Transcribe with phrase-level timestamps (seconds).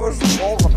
[0.00, 0.74] Versprochen.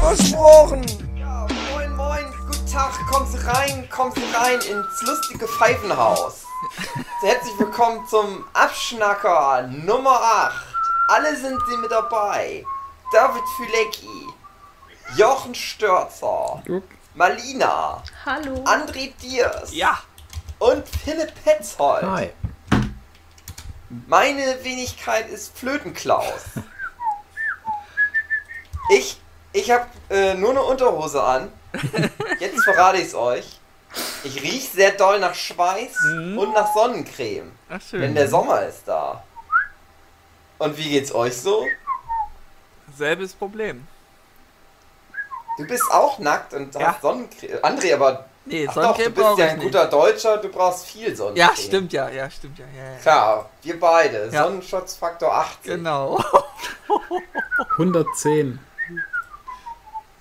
[0.00, 1.16] Versprochen.
[1.18, 6.44] Ja, moin, moin, guten Tag, kommen Sie rein, kommen Sie rein ins lustige Pfeifenhaus.
[7.22, 10.54] Herzlich willkommen zum Abschnacker Nummer 8.
[11.08, 12.64] Alle sind Sie mit dabei.
[13.12, 14.28] David Fülecki,
[15.16, 16.62] Jochen Störzer,
[17.16, 18.54] Malina, Hallo.
[18.64, 19.98] André Diers Ja.
[20.60, 22.04] und Philipp Petzold.
[22.04, 22.30] Hi.
[24.06, 26.44] Meine Wenigkeit ist Flötenklaus.
[28.92, 29.20] Ich,
[29.52, 31.52] ich habe äh, nur eine Unterhose an.
[32.38, 33.58] Jetzt verrate ich es euch.
[34.24, 36.38] Ich riech sehr doll nach Schweiß Mhm.
[36.38, 37.52] und nach Sonnencreme.
[37.70, 38.00] Ach schön.
[38.00, 39.22] Denn der Sommer ist da.
[40.58, 41.66] Und wie geht's euch so?
[42.96, 43.86] Selbes Problem.
[45.58, 46.92] Du bist auch nackt und Ja.
[46.92, 47.58] hast Sonnencreme.
[47.62, 49.64] André, aber Nee, ach doch, Sonnencreme du bist ja ein nicht.
[49.64, 51.48] guter Deutscher, du brauchst viel Sonnencreme.
[51.48, 52.64] Ja, stimmt ja, ja, stimmt ja.
[52.76, 52.98] ja, ja.
[52.98, 54.28] Klar, wir beide.
[54.32, 54.44] Ja.
[54.44, 55.62] Sonnenschutzfaktor 80.
[55.64, 56.18] Genau.
[57.78, 58.58] 110.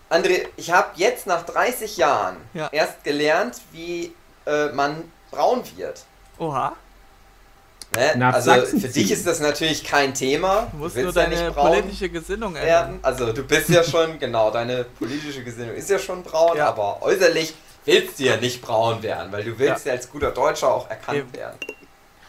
[0.10, 2.68] André, ich habe jetzt nach 30 Jahren Ja.
[2.72, 4.14] erst gelernt, wie
[4.46, 6.04] äh, man braun wird.
[6.38, 6.74] Oha.
[7.96, 8.14] Ne?
[8.18, 10.68] Nach also Sachsen für dich ist das natürlich kein Thema.
[10.72, 12.66] Du musst du nur ja deine nicht braun politische Gesinnung ändern.
[12.68, 13.00] werden.
[13.02, 16.68] Also du bist ja schon, genau, deine politische Gesinnung ist ja schon braun, Ja.
[16.70, 17.54] aber äußerlich
[17.86, 19.98] willst du ja nicht braun werden, weil du willst ja, Ja.
[19.98, 21.34] als guter Deutscher auch erkannt Eben.
[21.34, 21.58] werden.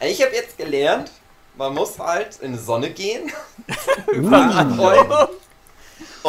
[0.00, 1.11] Ich habe jetzt gelernt,
[1.56, 3.30] man muss halt in die Sonne gehen
[4.17, 5.28] Oh.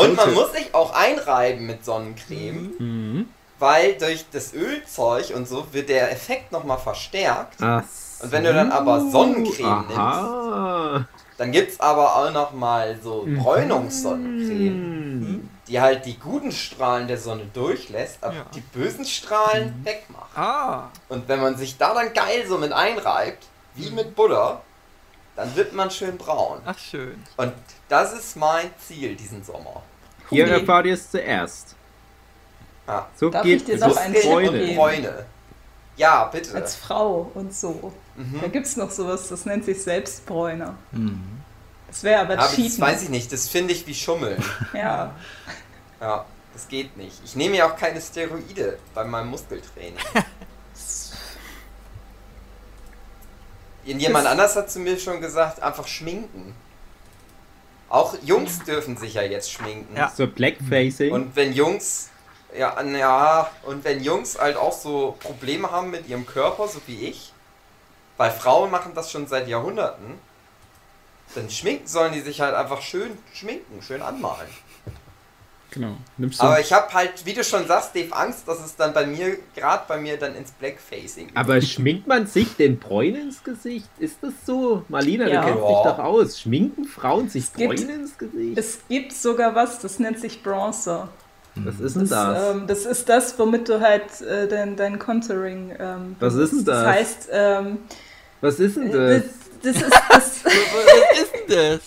[0.03, 2.73] Und man muss sich auch einreiben mit Sonnencreme.
[2.79, 3.29] Mhm.
[3.59, 7.61] Weil durch das Ölzeug und so wird der Effekt nochmal verstärkt.
[7.61, 7.83] Ach
[8.21, 11.05] Und wenn du dann aber Sonnencreme Aha.
[11.37, 15.49] Dann gibt's aber auch nochmal so Bräunungssonnencreme, Mhm.
[15.67, 18.45] die halt die guten Strahlen der Sonne durchlässt, aber Ja.
[18.53, 20.37] die bösen Strahlen wegmacht.
[20.37, 20.89] Ah.
[21.09, 23.45] Und wenn man sich da dann geil so mit einreibt,
[23.75, 24.61] wie mit Butter,
[25.35, 26.59] dann wird man schön braun.
[26.65, 27.23] Ach schön.
[27.37, 27.53] Und
[27.89, 29.81] das ist mein Ziel diesen Sommer.
[30.33, 30.51] Hier Cool.
[30.53, 31.75] erfahrt ihr es zuerst.
[32.87, 33.07] Ja.
[33.15, 34.75] So Darf geht ich dir so noch einen geben?
[34.75, 35.25] Bräune.
[35.95, 36.55] Ja, bitte.
[36.55, 37.93] Als Frau und so.
[38.17, 38.39] Mhm.
[38.41, 40.75] Da gibt es noch sowas, das nennt sich Selbstbräuner.
[41.87, 42.81] Das wäre aber Aber das Cheaten.
[42.81, 44.43] weiß ich nicht, das finde ich wie Schummeln.
[44.73, 45.13] Ja.
[46.01, 47.21] Ja, das geht nicht.
[47.23, 49.93] Ich nehme ja auch keine Steroide bei meinem Muskeltraining.
[53.85, 56.55] Jemand Das- anders hat zu mir schon gesagt, einfach schminken.
[57.93, 59.95] Auch Jungs dürfen sich ja jetzt schminken.
[59.95, 60.09] Ja.
[60.09, 61.11] so Blackfacing.
[61.11, 62.09] Und wenn Jungs,
[62.57, 67.07] ja, ja, und wenn Jungs halt auch so Probleme haben mit ihrem Körper, so wie
[67.07, 67.31] ich,
[68.17, 70.19] weil Frauen machen das schon seit Jahrhunderten,
[71.35, 74.49] dann schminken sollen die sich halt einfach schön schminken, schön anmalen.
[75.73, 75.97] Genau.
[76.17, 78.93] Nimmst du Aber ich habe halt, wie du schon sagst, Dave, Angst, dass es dann
[78.93, 81.37] bei mir, gerade bei mir, dann ins Blackfacing geht.
[81.37, 83.89] aber schminkt man sich den Bräunen ins Gesicht?
[83.99, 84.83] Ist das so?
[84.89, 85.41] Marlina, Ja.
[85.41, 86.39] du kennst dich doch aus.
[86.39, 88.57] Schminken Frauen sich Es gibt- Bräunen ins Gesicht?
[88.57, 91.09] Es gibt sogar was, das nennt sich Bronzer.
[91.55, 92.55] Was ist denn Das, das?
[92.55, 95.75] ähm, das ist das, womit du halt äh, dein, dein Contouring.
[95.79, 96.65] Ähm, Was ist denn.
[96.65, 96.87] Das das?
[96.87, 97.77] heißt, ähm,
[98.41, 99.31] Was ist denn das, das?
[99.61, 101.81] das, ist, das, Was ist denn das?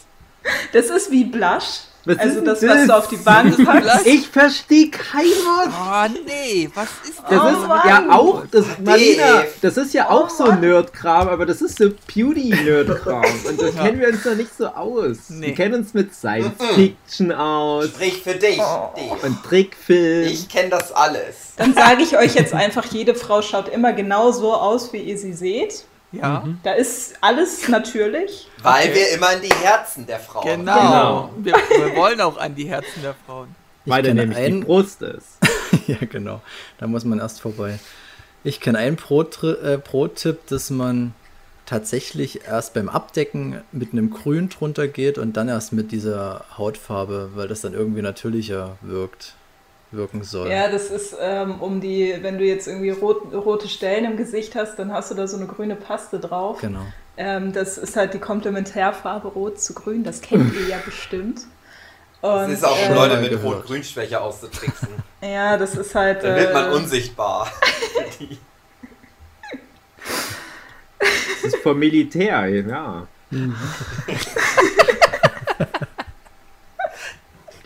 [0.72, 1.80] das ist wie Blush.
[2.06, 2.86] Was also das, denn was das?
[2.86, 4.06] du auf die Wangen packst.
[4.06, 5.68] Ich verstehe kein Wort.
[6.16, 7.80] Oh nee, was ist Das Oh ist Mann.
[7.88, 10.60] ja auch, das, Marina, das ist ja Oh auch so Mann.
[10.60, 13.24] Nerd-Kram, aber das ist so Beauty-Nerd-Kram.
[13.48, 15.16] Und da kennen wir uns noch nicht so aus.
[15.30, 15.48] Nee.
[15.48, 18.90] Wir kennen uns mit Science-Fiction aus Sprich für dich, Oh.
[18.94, 19.26] Dave.
[19.26, 20.28] und Trickfilm.
[20.28, 21.54] Ich kenne das alles.
[21.56, 25.18] Dann sage ich euch jetzt einfach, jede Frau schaut immer genau so aus, wie ihr
[25.18, 25.84] sie seht.
[26.18, 26.42] Ja.
[26.44, 26.58] Mhm.
[26.62, 28.48] Da ist alles natürlich.
[28.62, 28.94] Weil Okay.
[28.94, 30.74] wir immer in die Herzen der Frauen Genau.
[30.74, 31.30] Genau.
[31.38, 33.48] Wir, wir wollen auch an die Herzen der Frauen.
[33.84, 35.26] weil da kenne nämlich die einen- Brust ist.
[35.88, 36.40] Ja, genau.
[36.78, 37.78] Da muss man erst vorbei.
[38.44, 41.12] Ich kenne einen äh, Pro-Tipp, dass man
[41.66, 47.30] tatsächlich erst beim Abdecken mit einem Grün drunter geht und dann erst mit dieser Hautfarbe,
[47.34, 49.34] weil das dann irgendwie natürlicher wirkt,
[49.90, 50.50] wirken soll.
[50.50, 54.54] Ja, das ist ähm, um die, wenn du jetzt irgendwie rot, rote Stellen im Gesicht
[54.54, 56.60] hast, dann hast du da so eine grüne Paste drauf.
[56.60, 56.84] Genau.
[57.16, 61.42] Ähm, das ist halt die Komplementärfarbe Rot zu Grün, das kennt ihr ja bestimmt.
[62.20, 63.42] Und, Es ist auch, um äh, Leute mit.
[63.42, 64.88] Rot-Grün-Schwäche auszutricksen.
[65.22, 66.22] Ja, das ist halt.
[66.22, 67.50] Dann wird man äh, unsichtbar.
[70.98, 73.06] Das ist vom Militär, ja.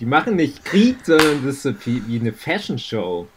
[0.00, 3.28] Die machen nicht Krieg, sondern das ist so wie, wie eine Fashion Show.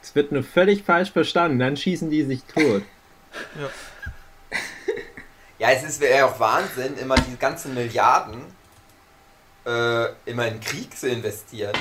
[0.00, 2.82] Es wird nur völlig falsch verstanden, dann schießen die sich tot.
[5.58, 8.40] Ja, es ist wäre ja auch Wahnsinn, immer die ganzen Milliarden
[9.66, 11.74] äh, immer in Krieg zu investieren.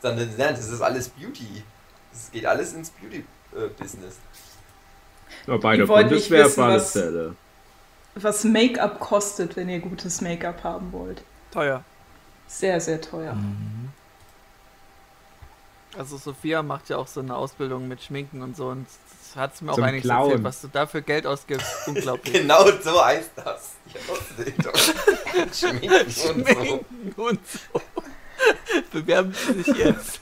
[0.00, 1.62] Sondern nein, das ist alles Beauty.
[2.12, 4.16] Das geht alles ins Beauty-Business.
[5.46, 6.98] Aber bei der Bundeswehr alle was-.
[8.14, 11.22] Was Make-up kostet, wenn ihr gutes Make-up haben wollt.
[11.50, 11.84] Teuer.
[12.46, 13.36] Sehr, sehr teuer.
[15.96, 18.86] Also Sophia macht ja auch so eine Ausbildung mit Schminken und so und
[19.34, 20.30] das hat mir auch einiges Klauen.
[20.30, 21.66] erzählt, was du dafür Geld ausgibst.
[21.86, 22.34] Unglaublich.
[22.34, 23.74] Genau so heißt das.
[24.10, 24.72] Ausbildung.
[25.52, 26.32] Schminken und so.
[26.32, 27.80] Schminken und so.
[28.92, 30.20] Bewerben Sie sich jetzt.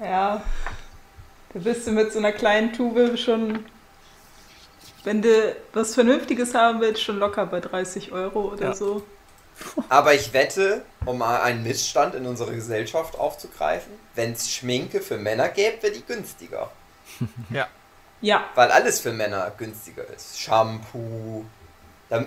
[0.00, 0.42] Ja.
[1.52, 3.64] Da bist du mit so einer kleinen Tube schon,
[5.04, 8.74] wenn du was Vernünftiges haben willst, schon locker bei 30 Euro oder Ja.
[8.74, 9.02] so.
[9.88, 15.16] Aber ich wette, um mal einen Missstand in unserer Gesellschaft aufzugreifen, wenn es Schminke für
[15.16, 16.70] Männer gäbe, wäre die günstiger.
[18.20, 20.40] Ja, Weil alles für Männer günstiger ist.
[20.40, 21.44] Shampoo.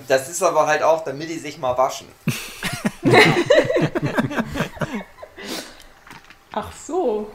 [0.07, 2.07] Das ist aber halt auch, damit die sich mal waschen.
[6.51, 7.31] ach so.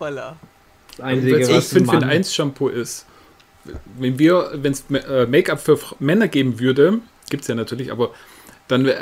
[0.00, 0.34] Voilà.
[0.96, 3.06] Das Einzige, was ein 5 in Mann 1 Shampoo ist.
[3.98, 6.98] Wenn wir, wenn es äh, Make-up für Männer geben würde,
[7.30, 8.10] gibt es ja natürlich, aber
[8.68, 8.92] dann äh,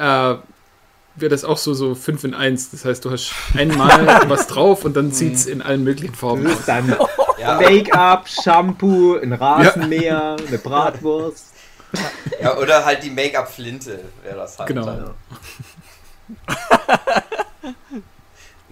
[1.17, 2.71] wäre das auch so, so 5 in 1.
[2.71, 6.45] Das heißt, du hast einmal was drauf und dann zieht es in allen möglichen Farben
[6.45, 6.59] Das aus.
[6.61, 6.97] ist dann
[7.39, 11.47] Ja, Make-up, Shampoo, ein Rasenmäher, eine Bratwurst.
[12.41, 14.69] ja oder halt die Make-up-Flinte wäre das halt.
[14.69, 14.85] Genau.
[14.87, 15.11] Dann.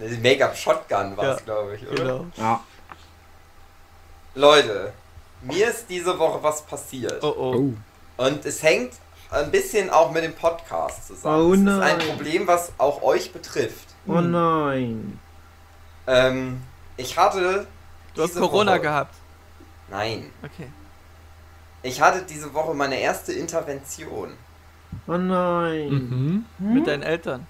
[0.01, 1.97] Ne, Die Make-up-Shotgun war es, Ja, glaube ich, oder?
[2.05, 2.27] Genau.
[2.37, 2.61] Ja.
[4.37, 4.93] Leute,
[5.43, 7.23] mir ist diese Woche was passiert.
[7.23, 7.55] Oh oh.
[8.19, 8.25] Oh.
[8.25, 8.95] Und es hängt
[9.31, 11.43] ein bisschen auch mit dem Podcast zusammen.
[11.43, 11.99] Oh es ist ein nein.
[12.09, 13.89] Problem, was auch euch betrifft.
[14.07, 15.19] Oh nein.
[16.07, 16.63] Ähm,
[16.97, 17.67] ich hatte.
[18.15, 19.15] Du hast Corona Woche, gehabt.
[19.91, 20.31] Nein.
[20.43, 20.69] Okay.
[21.83, 24.33] Ich hatte diese Woche meine erste Intervention.
[25.07, 25.89] Oh nein.
[26.59, 26.75] Mhm.
[26.75, 27.47] Mit deinen Eltern.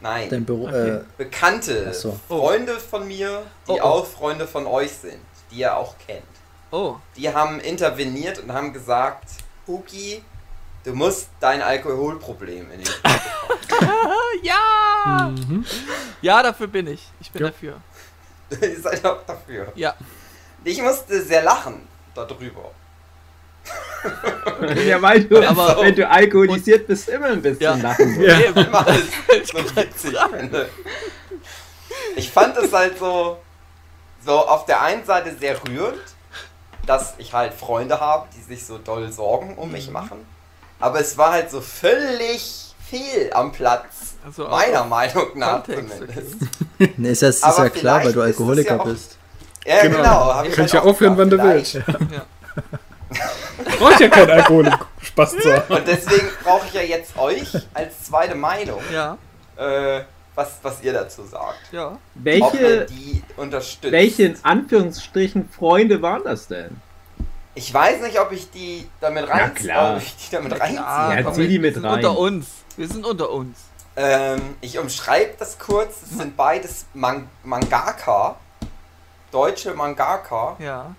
[0.00, 0.28] Nein.
[0.28, 0.90] Dein Büro, Okay.
[0.90, 2.20] äh, Bekannte, so.
[2.28, 2.36] Oh.
[2.38, 3.80] Freunde von mir, die Oh, oh.
[3.80, 5.18] auch Freunde von euch sind,
[5.50, 6.22] die ihr auch kennt.
[6.70, 6.96] Oh.
[7.16, 9.28] Die haben interveniert und haben gesagt,
[9.66, 10.22] Huki,
[10.84, 12.88] du musst dein Alkoholproblem in den
[14.42, 15.28] Ja!
[15.30, 15.64] Mhm.
[16.20, 17.02] Ja, dafür bin ich.
[17.20, 17.48] Ich bin Ja.
[17.50, 17.80] dafür.
[18.60, 19.72] Ihr seid auch dafür.
[19.74, 19.94] Ja.
[20.64, 22.70] Ich musste sehr lachen darüber.
[24.86, 27.74] Ja, weil du, Aber- wenn du alkoholisiert bist, immer ein bisschen Ja.
[27.74, 28.28] lachen musst.
[28.28, 28.38] Ja.
[29.44, 30.68] So witzig finde.
[32.14, 33.38] Ich fand es halt so,
[34.24, 36.00] so auf der einen Seite sehr rührend,
[36.86, 39.72] dass ich halt Freunde habe, die sich so doll Sorgen um Mhm.
[39.72, 40.24] mich machen.
[40.80, 44.14] Aber es war halt so völlig fehl am Platz.
[44.24, 46.36] Also meiner Meinung nach Kontext, zumindest.
[46.98, 49.16] nee, ist, das ist ja klar, weil du Alkoholiker ja auch- bist.
[49.64, 49.96] Ja, Genau.
[49.98, 50.34] genau.
[50.34, 51.74] hab ich Kannst halt ja aufhören, wann du willst.
[51.84, 52.22] Ja.
[53.78, 54.74] Braucht ja kein Alkohol, um
[55.04, 55.74] Spaß zu haben.
[55.74, 59.16] Und deswegen brauche ich ja jetzt euch als zweite Meinung, Ja.
[59.56, 60.02] äh,
[60.36, 61.72] was, was ihr dazu sagt.
[61.72, 61.98] Ja.
[62.14, 63.90] Welche, die unterstützt.
[63.92, 66.80] welche in Anführungsstrichen Freunde waren das denn?
[67.54, 69.96] Ich weiß nicht, ob ich die damit rein, klar.
[69.96, 71.24] ob ich die damit Ja, reinziehe.
[71.24, 71.94] Ja, zieh wir- die wir mit sind rein.
[71.96, 72.46] Unter uns.
[72.76, 73.58] Wir sind unter uns.
[73.96, 76.02] Ähm, ich umschreibe das kurz.
[76.02, 78.36] Es sind beides Man Mangaka.
[79.32, 80.94] Deutsche Mangaka Ja.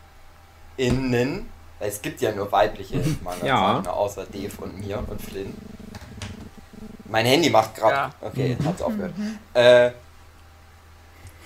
[0.77, 1.49] innen.
[1.79, 3.83] Es gibt ja nur weibliche Manga Ja.
[3.91, 5.53] außer Dave und mir und Flynn.
[7.09, 7.95] Mein Handy macht gerade.
[7.95, 8.11] Ja.
[8.21, 9.13] Okay, hat's aufgehört.
[9.53, 9.91] Äh,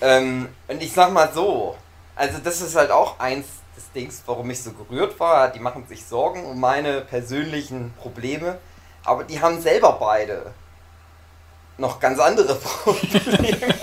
[0.00, 1.76] ähm, und ich sag mal so,
[2.16, 5.50] also das ist halt auch eins des Dings, warum ich so gerührt war.
[5.50, 8.58] Die machen sich Sorgen um meine persönlichen Probleme,
[9.04, 10.52] aber die haben selber beide
[11.78, 12.54] noch ganz andere
[12.84, 13.74] Probleme.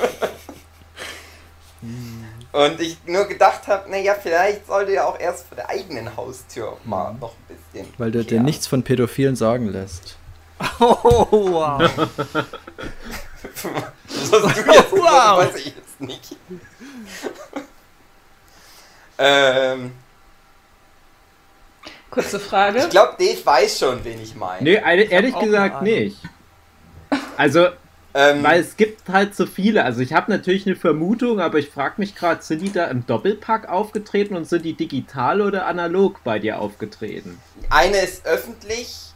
[2.51, 6.77] Und ich nur gedacht habe, naja, vielleicht sollte ja auch erst vor der eigenen Haustür
[6.83, 7.93] mal noch ein bisschen.
[7.97, 10.18] Weil du dir nichts von Pädophilen sagen lässt.
[10.79, 11.79] Oh, wow.
[14.13, 14.37] Was du
[14.71, 14.99] jetzt Wow.
[14.99, 15.37] wow.
[15.39, 16.35] weiß ich jetzt nicht.
[19.17, 19.91] ähm,
[22.09, 22.79] Kurze Frage.
[22.79, 24.63] ich glaube, Dave weiß schon, wen ich meine.
[24.63, 26.17] Nee, ehrlich gesagt nicht.
[27.37, 27.67] Also,
[28.13, 29.83] Ähm, weil es gibt halt so viele.
[29.85, 33.05] Also ich habe natürlich eine Vermutung, aber ich frage mich gerade, sind die da im
[33.05, 37.39] Doppelpack aufgetreten und sind die digital oder analog bei dir aufgetreten?
[37.69, 39.08] eine ist öffentlich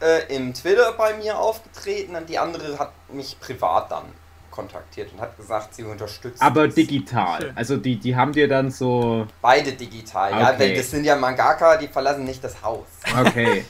[0.00, 4.04] äh, im Twitter bei mir aufgetreten und die andere hat mich privat dann
[4.50, 6.74] kontaktiert und hat gesagt, sie unterstützt Aber es.
[6.74, 7.52] digital.
[7.54, 9.26] Also die, die haben dir dann so.
[9.40, 10.58] Beide digital, ja, Okay.
[10.58, 12.86] weil das sind ja Mangaka, die verlassen nicht das Haus.
[13.26, 13.64] Okay.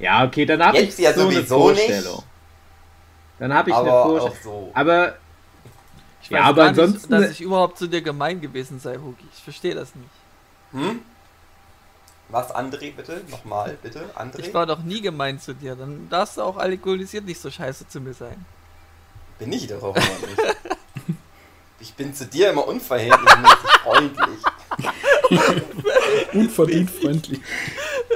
[0.00, 1.80] Ja, okay, dann habe ich Jetzt ja so eine sowieso nicht.
[1.82, 2.22] Vorstellung.
[3.38, 4.36] Dann habe ich eine aber Vorstellung.
[4.38, 4.70] auch so.
[4.74, 5.14] Aber
[6.22, 8.96] Ich Ja, weiß aber gar nicht, ansonsten- dass ich überhaupt zu dir gemein gewesen sei,
[8.96, 9.24] Hugi.
[9.36, 10.10] Ich verstehe das nicht.
[10.72, 11.00] Hm?
[12.30, 13.20] Was, André, bitte?
[13.30, 14.40] Nochmal, bitte, André?
[14.40, 15.76] Ich war doch nie gemein zu dir.
[15.76, 18.44] Dann darfst du auch alkoholisiert nicht so scheiße zu mir sein.
[19.38, 20.40] Bin ich doch auch immer nicht.
[21.80, 24.38] Ich bin zu dir immer unverhältnismäßig freundlich.
[26.32, 27.40] Unverdient freundlich.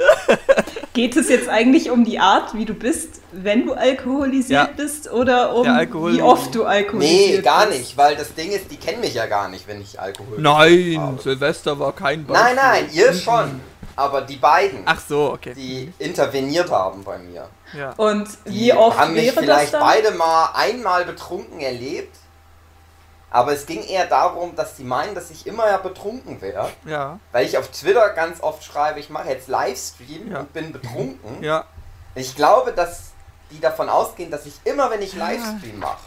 [0.93, 4.73] Geht es jetzt eigentlich um die Art, wie du bist, wenn du alkoholisiert Ja.
[4.75, 7.77] bist, oder um wie oft du alkoholisiert Nee, gar bist?
[7.79, 10.95] nicht, weil das Ding ist, die kennen mich ja gar nicht, wenn ich Alkohol Nein,
[10.99, 11.21] habe.
[11.21, 13.61] Silvester war kein Nein, nein, ihr schon.
[13.99, 15.53] Aber die beiden, Ach so, okay.
[15.53, 17.91] die interveniert haben bei mir, Ja.
[17.97, 19.81] Und die wie oft haben mich wäre das vielleicht dann?
[19.81, 22.15] beide mal einmal betrunken erlebt.
[23.31, 26.69] Aber es ging eher darum, dass sie meinen, dass ich immer ja betrunken wäre.
[26.85, 30.39] Ja, Weil ich auf Twitter ganz oft schreibe, ich mache jetzt Livestream Ja.
[30.39, 31.43] und bin betrunken.
[31.43, 31.65] ja.
[32.15, 33.11] Ich glaube, dass
[33.51, 35.99] die davon ausgehen, dass ich immer, wenn ich Livestream mache,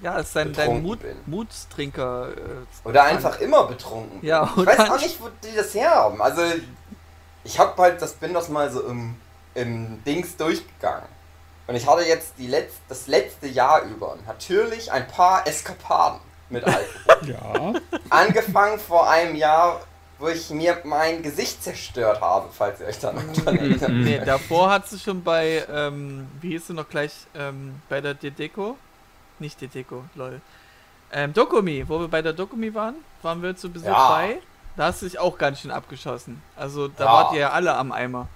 [0.00, 1.16] Ja, es ist dein, dein Mut, bin.
[1.26, 2.28] Mutstrinker.
[2.28, 4.28] Äh, oder einfach immer betrunken bin.
[4.28, 5.02] Ja, ich weiß auch nicht.
[5.06, 6.20] nicht, wo die das herhaben.
[6.22, 6.42] Also,
[7.48, 9.14] ich habe halt, das bin das mal so im,
[9.54, 11.08] im Dings durchgegangen.
[11.66, 16.64] Und ich hatte jetzt die letz, das letzte Jahr über natürlich ein paar Eskapaden mit
[16.64, 16.84] Alkohol.
[17.26, 17.72] Ja.
[18.10, 19.80] Angefangen vor einem Jahr,
[20.18, 23.90] wo ich mir mein Gesicht zerstört habe, falls ihr euch da noch dran erinnert.
[23.90, 28.14] Nee, davor hat sie schon bei, ähm, wie hieß sie noch gleich, ähm, bei der
[28.14, 28.76] Dedeco?
[29.38, 30.40] Nicht Dedeco, lol.
[31.12, 34.10] Ähm, Dokumi, wo wir bei der Dokumi waren, waren wir zu Besuch Ja.
[34.10, 34.38] bei.
[34.78, 36.40] Da hast du dich auch ganz schön abgeschossen.
[36.56, 37.12] Also da Ja.
[37.12, 38.28] wart ihr ja alle am Eimer.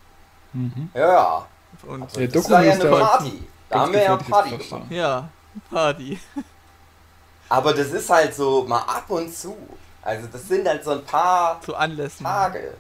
[0.53, 0.91] Mhm.
[0.93, 1.47] Ja,
[1.87, 3.43] Und also Der das war ja eine Party.
[3.71, 4.83] Da haben wir ja Party gemacht.
[4.91, 5.29] ja,
[5.71, 6.19] Party.
[7.49, 9.57] Aber das ist halt so mal ab und zu.
[10.03, 12.25] Also das sind halt so ein paar Zu Anlässen.
[12.25, 12.75] Tage.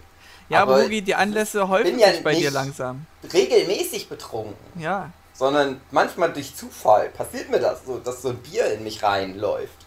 [0.48, 3.06] Ja, aber Hugi, die Anlässe häufen bin ja sich bei dir nicht- langsam.
[3.32, 4.56] Regelmäßig betrunken.
[4.82, 5.08] Ja.
[5.34, 9.86] Sondern manchmal durch Zufall passiert mir das so, dass so ein Bier in mich reinläuft.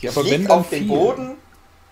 [0.00, 0.88] ja Ich aber wenn lieg auf den viel.
[0.88, 1.36] Boden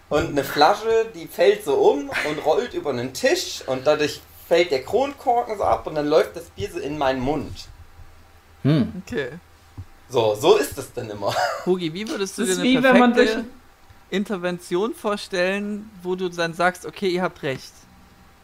[0.09, 4.71] und eine Flasche, die fällt so um und rollt über einen Tisch und dadurch fällt
[4.71, 7.67] der Kronkorken so ab und dann läuft das Bier so in meinen Mund.
[8.63, 9.03] Hm.
[9.07, 9.31] Okay.
[10.09, 11.35] So, so ist es dann immer.
[11.67, 13.47] Hugi, wie würdest du Das dir eine wie wenn man perfekte durch-
[14.11, 17.73] Intervention vorstellen, wo du dann sagst, okay, ihr habt recht?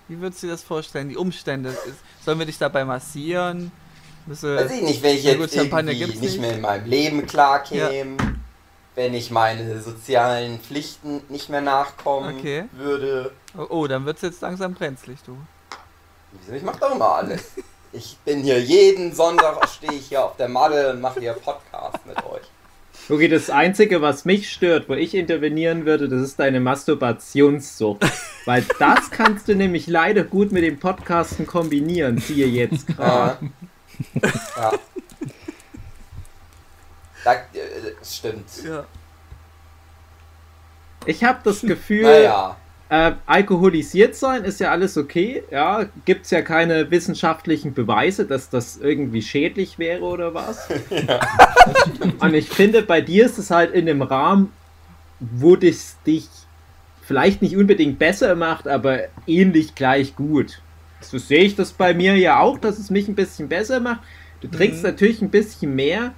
[0.09, 1.09] Wie würdest du dir das vorstellen?
[1.09, 1.77] Die Umstände.
[2.25, 3.71] Sollen wir dich dabei massieren?
[4.27, 6.41] Müsse, Weiß ich nicht, wenn ich Ja, jetzt gut, irgendwie nicht nicht.
[6.41, 8.17] mehr in meinem Leben klarkäme,
[8.95, 12.65] wenn ich meine sozialen Pflichten nicht mehr nachkommen Okay.
[12.73, 13.33] würde.
[13.57, 15.37] oh, oh, dann wird's jetzt langsam brenzlig, du.
[16.33, 16.53] Wieso?
[16.57, 17.53] Ich mach doch immer alles.
[17.95, 21.99] Ich bin hier jeden Sonntag, stehe ich hier auf der Matte und mache hier Podcast
[22.07, 22.41] mit euch.
[23.11, 28.03] Okay, das Einzige, was mich stört, wo ich intervenieren würde, das ist deine Masturbationssucht.
[28.47, 33.51] Weil das kannst du nämlich leider gut mit dem Podcasten kombinieren, siehe jetzt gerade.
[34.23, 34.29] Ja.
[34.57, 34.73] ja.
[37.25, 37.39] Da, äh,
[37.99, 38.45] das stimmt.
[38.67, 38.85] Ja.
[41.07, 42.57] Ich habe das Gefühl, Naja,
[42.89, 45.43] äh, alkoholisiert sein ist ja alles okay.
[45.51, 50.69] Ja, gibt's ja keine wissenschaftlichen Beweise, dass das irgendwie schädlich wäre oder was.
[52.21, 54.53] Und ich finde, bei dir ist es halt in dem Rahmen,
[55.21, 56.29] wo dich, dich
[57.03, 60.61] vielleicht nicht unbedingt besser macht, aber ähnlich gleich gut.
[61.01, 64.01] So sehe ich das bei mir ja auch, dass es mich ein bisschen besser macht.
[64.41, 64.89] Du trinkst Mhm.
[64.91, 66.15] natürlich ein bisschen mehr,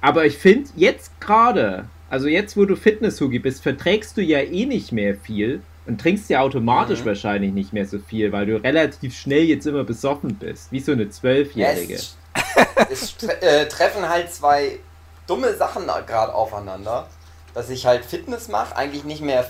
[0.00, 4.66] aber ich finde jetzt gerade, also jetzt wo du Fitness-Hugi bist, verträgst du ja eh
[4.66, 7.06] nicht mehr viel und trinkst ja automatisch Mhm.
[7.06, 10.92] wahrscheinlich nicht mehr so viel, weil du relativ schnell jetzt immer besoffen bist, wie so
[10.92, 11.94] eine Zwölfjährige.
[11.94, 12.16] es,
[12.90, 14.78] es tre äh, treffen halt zwei
[15.26, 17.08] dumme Sachen gerade aufeinander.
[17.54, 19.44] Dass ich halt Fitness mache, eigentlich nicht mehr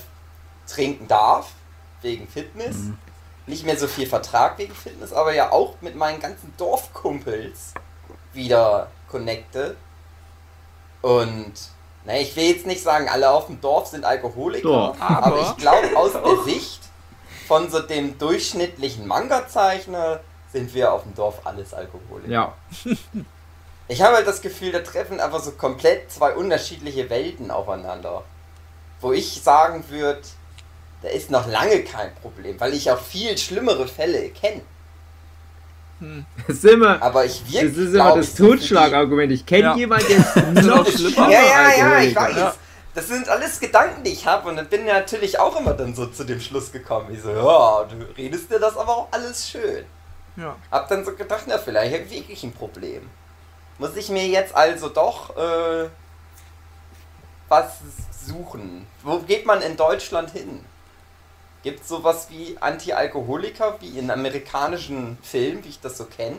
[0.67, 1.53] trinken darf,
[2.01, 2.77] wegen Fitness.
[3.47, 7.75] Nicht mehr so viel Vertrag wegen Fitness, aber ja auch mit meinen ganzen Dorfkumpels
[8.33, 9.77] wieder connecte.
[11.03, 11.53] Und,
[12.05, 15.01] na, ich will jetzt nicht sagen, alle auf dem Dorf sind Alkoholiker, Doch.
[15.01, 16.81] aber, Aber- ich glaube, aus der Sicht
[17.49, 20.21] von so dem durchschnittlichen Manga-Zeichner
[20.53, 22.31] sind wir auf dem Dorf alles Alkoholiker.
[22.31, 22.55] Ja,
[23.89, 28.23] Ich habe halt das Gefühl, da treffen einfach so komplett zwei unterschiedliche Welten aufeinander.
[29.01, 30.21] Wo ich sagen würde,
[31.03, 34.61] da ist noch lange kein Problem, weil ich auch viel schlimmere Fälle kenne.
[36.47, 37.77] Das ist immer, Aber ich das wirklich.
[37.79, 39.33] ist immer das Totschlagargument.
[39.33, 39.77] Ich kenne Ja.
[39.77, 41.31] jemanden, der ist noch schlimmer.
[41.31, 42.37] Ja, ja, ja, ich weiß.
[42.37, 42.55] Ja.
[42.95, 45.95] Das sind alles Gedanken, die ich habe und dann bin ich natürlich auch immer dann
[45.95, 47.15] so zu dem Schluss gekommen.
[47.15, 49.85] Ich so, ja, du redest dir das aber auch alles schön.
[50.37, 50.57] Ja.
[50.73, 53.09] Hab dann so gedacht, na, vielleicht habe ich wirklich ein Problem.
[53.79, 55.89] Muss ich mir jetzt also doch äh,
[57.49, 57.79] was
[58.27, 58.87] suchen.
[59.03, 60.65] Wo geht man in Deutschland hin?
[61.63, 66.37] Gibt es sowas wie Anti-Alkoholiker, wie in amerikanischen Filmen, wie ich das so kenne?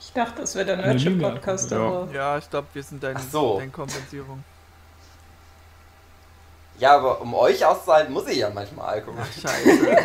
[0.00, 2.06] Ich dachte, das wäre der Nerdship-Podcast, ja.
[2.12, 3.58] Ja, ich glaube, wir sind deine, so.
[3.58, 4.42] deine Kompensierung.
[6.78, 9.20] Ja, aber um euch auszuhalten, muss ich ja manchmal Alkohol.
[9.22, 9.96] Ach, scheiße.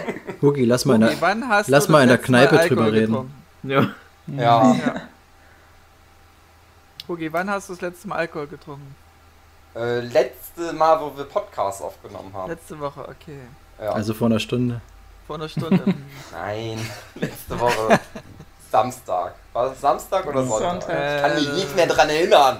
[0.41, 2.69] Hugi, lass mal in Hugi, der, wann hast lass du mal in der Kneipe Alkohol
[2.69, 3.11] drüber reden.
[3.11, 3.43] getrunken?
[3.63, 3.81] Ja.
[4.27, 4.75] Ja.
[4.75, 5.01] Ja.
[7.07, 8.95] Hugi, wann hast du das letzte Mal Alkohol getrunken?
[9.75, 12.49] Äh, letzte Mal, wo wir Podcasts aufgenommen haben.
[12.49, 13.39] Letzte Woche, okay.
[13.81, 13.91] Ja.
[13.93, 14.79] also vor einer Stunde.
[15.27, 15.81] Vor einer Stunde.
[16.31, 16.77] Nein,
[17.15, 17.99] letzte Woche.
[18.71, 19.35] Samstag.
[19.53, 20.83] War das Samstag oder Sonntag?
[20.83, 21.15] Sonntag.
[21.15, 22.59] Ich kann mich nicht mehr dran erinnern.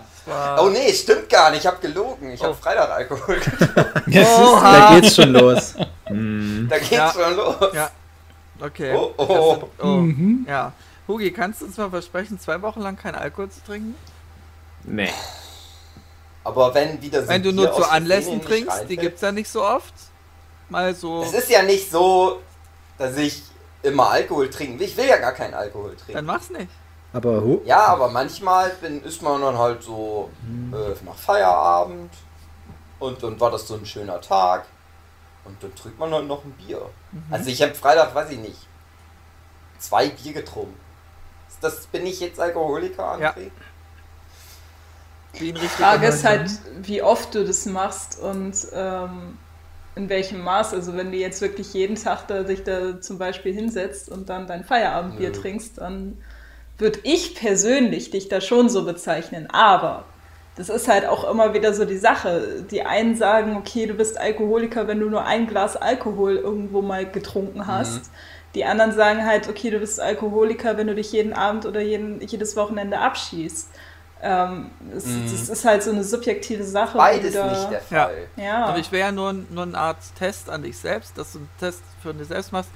[0.60, 1.62] Oh nee, stimmt gar nicht.
[1.62, 2.32] Ich habe gelogen.
[2.32, 2.46] Ich Oh.
[2.46, 4.62] habe Freitag Alkohol getrunken.
[4.62, 5.75] Da geht's schon los.
[6.08, 6.68] Hm.
[6.70, 7.12] Da geht's Ja.
[7.13, 7.56] schon los.
[7.74, 7.90] Ja.
[8.60, 8.94] Okay.
[8.94, 9.51] Oh, oh.
[9.54, 9.86] Sind- oh.
[9.88, 10.46] Mhm.
[10.50, 10.74] Ja.
[11.08, 13.96] Hugi, kannst du uns mal versprechen, zwei Wochen lang keinen Alkohol zu trinken?
[14.84, 15.10] Nee.
[16.44, 19.63] Aber wenn wieder so Wenn du nur zu Anlässen trinkst, die gibt's ja nicht so
[19.63, 19.94] oft.
[20.72, 21.22] Mal so.
[21.24, 22.42] Es ist ja nicht so,
[22.98, 23.44] dass ich
[23.84, 24.88] immer Alkohol trinken will.
[24.88, 26.25] Ich will ja gar keinen Alkohol Dann trinken.
[26.25, 26.70] mach's nicht.
[27.13, 30.30] Aber Hu Ja, aber manchmal bin, ist man dann halt so
[30.72, 32.13] äh, nach Feierabend
[33.00, 34.66] und dann war das so ein schöner Tag
[35.44, 36.82] und dann trinkt man halt noch ein Bier.
[37.30, 38.66] Also ich habe Freitag, weiß ich nicht,
[39.78, 40.80] zwei Bier getrunken.
[41.60, 43.32] Das bin ich jetzt Alkoholiker, Ja.
[43.32, 43.51] André?
[45.34, 46.50] Ein die Frage ist halt,
[46.82, 49.38] wie oft du das machst und ähm,
[49.95, 50.74] in welchem Maß.
[50.74, 54.48] Also wenn du jetzt wirklich jeden Tag da, dich da zum Beispiel hinsetzt und dann
[54.48, 55.36] dein Feierabendbier Nö.
[55.36, 56.17] trinkst, dann
[56.77, 59.50] würde ich persönlich dich da schon so bezeichnen.
[59.51, 60.05] Aber
[60.55, 62.65] das ist halt auch immer wieder so die Sache.
[62.69, 67.10] Die einen sagen, okay, du bist Alkoholiker, wenn du nur ein Glas Alkohol irgendwo mal
[67.10, 68.12] getrunken hast.
[68.53, 72.19] Die anderen sagen halt, okay, du bist Alkoholiker, wenn du dich jeden Abend oder jeden,
[72.19, 73.69] jedes Wochenende abschießt.
[74.24, 76.98] Ähm, es, Das ist halt so eine subjektive Sache.
[76.98, 78.04] Beides da- nicht der Ja.
[78.06, 78.18] Fall.
[78.38, 78.70] Ja.
[78.72, 81.50] Und ich wäre ja nur, nur eine Art Test an dich selbst, dass du einen
[81.60, 82.70] Test für dich selbst machst.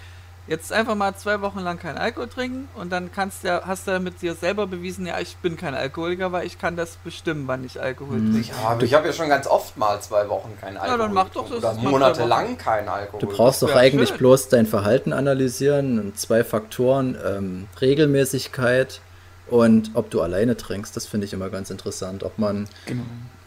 [0.47, 3.87] Jetzt einfach mal zwei Wochen lang keinen Alkohol trinken und dann kannst du, ja- hast
[3.87, 6.97] du ja mit dir selber bewiesen, ja, ich bin kein Alkoholiker, weil ich kann das
[7.03, 8.41] bestimmen, wann ich Alkohol trinke.
[8.49, 10.99] Ja, aber ich habe ja schon ganz oft mal zwei Wochen keinen Alkohol.
[10.99, 13.19] dann mach doch das Oder monatelang keinen Alkohol.
[13.21, 14.17] Du brauchst doch eigentlich schön.
[14.19, 19.01] bloß dein Verhalten analysieren und zwei Faktoren, ähm, Regelmäßigkeit
[19.49, 20.95] und ob du alleine trinkst.
[20.95, 22.23] Das finde ich immer ganz interessant.
[22.23, 23.03] Ob man, Genau.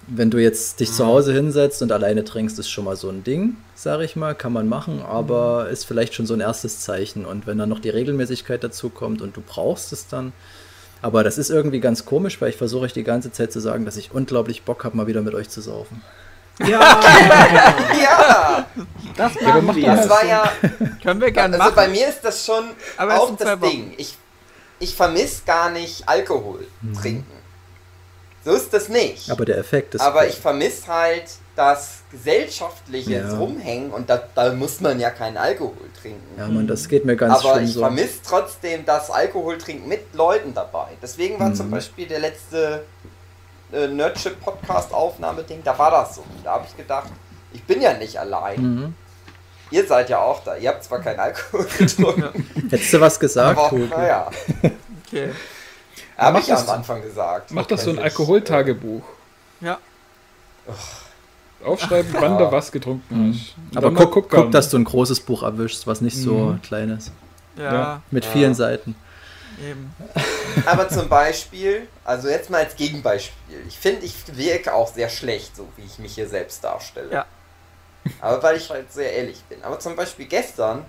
[0.06, 3.24] wenn du jetzt dich zu Hause hinsetzt und alleine trinkst, ist schon mal so ein
[3.24, 7.24] Ding, sage ich mal, kann man machen, aber ist vielleicht schon so ein erstes Zeichen.
[7.26, 10.32] Und wenn dann noch die Regelmäßigkeit dazu kommt und du brauchst es dann,
[11.02, 13.84] aber das ist irgendwie ganz komisch, weil ich versuche euch die ganze Zeit zu sagen,
[13.84, 16.02] dass ich unglaublich Bock habe, mal wieder mit euch zu saufen.
[16.66, 17.00] Ja,
[18.02, 18.66] Ja,
[19.16, 19.86] das Ja, machen mach wir.
[19.94, 20.50] das war ja.
[21.02, 21.74] Können wir gerne Also machen.
[21.76, 22.64] bei mir ist das schon
[22.96, 23.60] Aber auch das.
[23.60, 23.92] Ding.
[23.96, 24.16] Ich,
[24.80, 26.66] ich vermisse gar nicht Alkohol
[27.00, 27.32] trinken.
[28.44, 29.30] So ist das nicht.
[29.30, 30.00] Aber der Effekt ist.
[30.00, 31.24] Aber ich vermisse halt
[31.56, 33.36] das gesellschaftliche Ja.
[33.36, 36.22] Rumhängen und da, da muss man ja keinen Alkohol trinken.
[36.38, 37.80] ja, man, das geht mir ganz Aber ich so.
[37.80, 40.86] vermisse trotzdem das Alkoholtrinken mit Leuten dabei.
[41.02, 41.54] Deswegen war Mhm.
[41.56, 42.84] zum Beispiel der letzte
[43.72, 46.24] äh, Nerdship-Podcast-Aufnahme-Ding, da war das so.
[46.44, 47.08] Da habe ich gedacht,
[47.52, 48.60] ich bin ja nicht allein.
[48.62, 48.94] Mhm.
[49.70, 50.56] Ihr seid ja auch da.
[50.56, 54.30] Ihr habt zwar keinen Alkohol getrunken, Hättest du was gesagt, aber naja,
[55.06, 55.30] Okay.
[56.16, 57.50] habe ich ja das- am Anfang gesagt.
[57.50, 59.02] Mach doch so ein Alkoholtagebuch.
[59.60, 59.78] Ja.
[61.64, 62.38] Aufschreiben, wann Ja.
[62.38, 63.56] du was getrunken hast.
[63.72, 64.30] Und Aber guck, gucken.
[64.42, 66.62] guck, dass du ein großes Buch erwischst, was nicht so Mhm.
[66.62, 67.10] klein ist.
[67.56, 68.02] Ja, Ja.
[68.10, 68.30] Mit Ja.
[68.30, 68.94] vielen Seiten.
[69.60, 69.92] eben.
[70.66, 73.58] Aber zum Beispiel, also jetzt mal als Gegenbeispiel.
[73.66, 77.10] Ich finde, ich wirke auch sehr schlecht, so wie ich mich hier selbst darstelle.
[77.12, 77.26] Ja.
[78.20, 79.62] Aber weil ich halt sehr ehrlich bin.
[79.62, 80.84] Aber zum Beispiel gestern,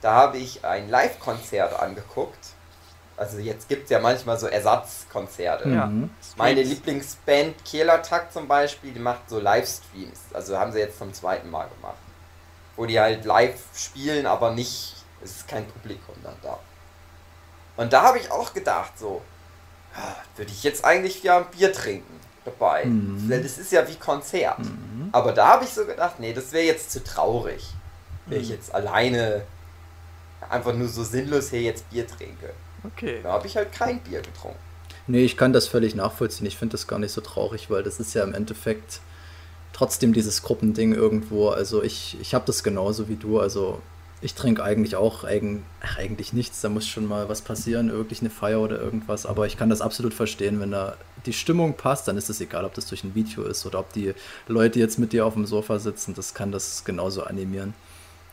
[0.00, 2.38] da habe ich ein Live-Konzert angeguckt.
[3.16, 5.68] Also jetzt gibt es ja manchmal so Ersatzkonzerte.
[5.68, 5.86] Ja.
[5.86, 6.10] Mhm.
[6.36, 10.20] Meine Lieblingsband Kehlertag zum Beispiel, die macht so Livestreams.
[10.32, 11.98] Also haben sie jetzt zum zweiten Mal gemacht.
[12.76, 16.58] Wo die halt live spielen, aber nicht, es ist kein Publikum dann da.
[17.76, 19.22] Und da habe ich auch gedacht, so,
[19.94, 22.84] ah, würde ich jetzt eigentlich ja ein Bier trinken dabei.
[22.86, 23.28] Mhm.
[23.28, 24.58] Das ist ja wie Konzert.
[25.12, 27.68] Aber da habe ich so gedacht, nee, das wäre jetzt zu traurig.
[28.26, 29.42] Wenn ich jetzt alleine
[30.48, 32.50] einfach nur so sinnlos hier jetzt Bier trinke.
[32.84, 33.20] Okay.
[33.22, 34.58] Da habe ich halt kein Bier getrunken.
[35.06, 36.46] Nee, ich kann das völlig nachvollziehen.
[36.46, 39.00] Ich finde das gar nicht so traurig, weil das ist ja im Endeffekt
[39.72, 41.48] trotzdem dieses Gruppending irgendwo.
[41.48, 43.40] Also ich, ich habe das genauso wie du.
[43.40, 43.80] Also
[44.20, 46.60] ich trinke eigentlich auch eigen, ach, eigentlich nichts.
[46.60, 49.26] Da muss schon mal was passieren, wirklich eine Feier oder irgendwas.
[49.26, 52.64] Aber ich kann das absolut verstehen, wenn da die Stimmung passt, dann ist es egal,
[52.64, 54.14] ob das durch ein Video ist oder ob die
[54.48, 56.14] Leute jetzt mit dir auf dem Sofa sitzen.
[56.14, 57.74] Das kann das genauso animieren.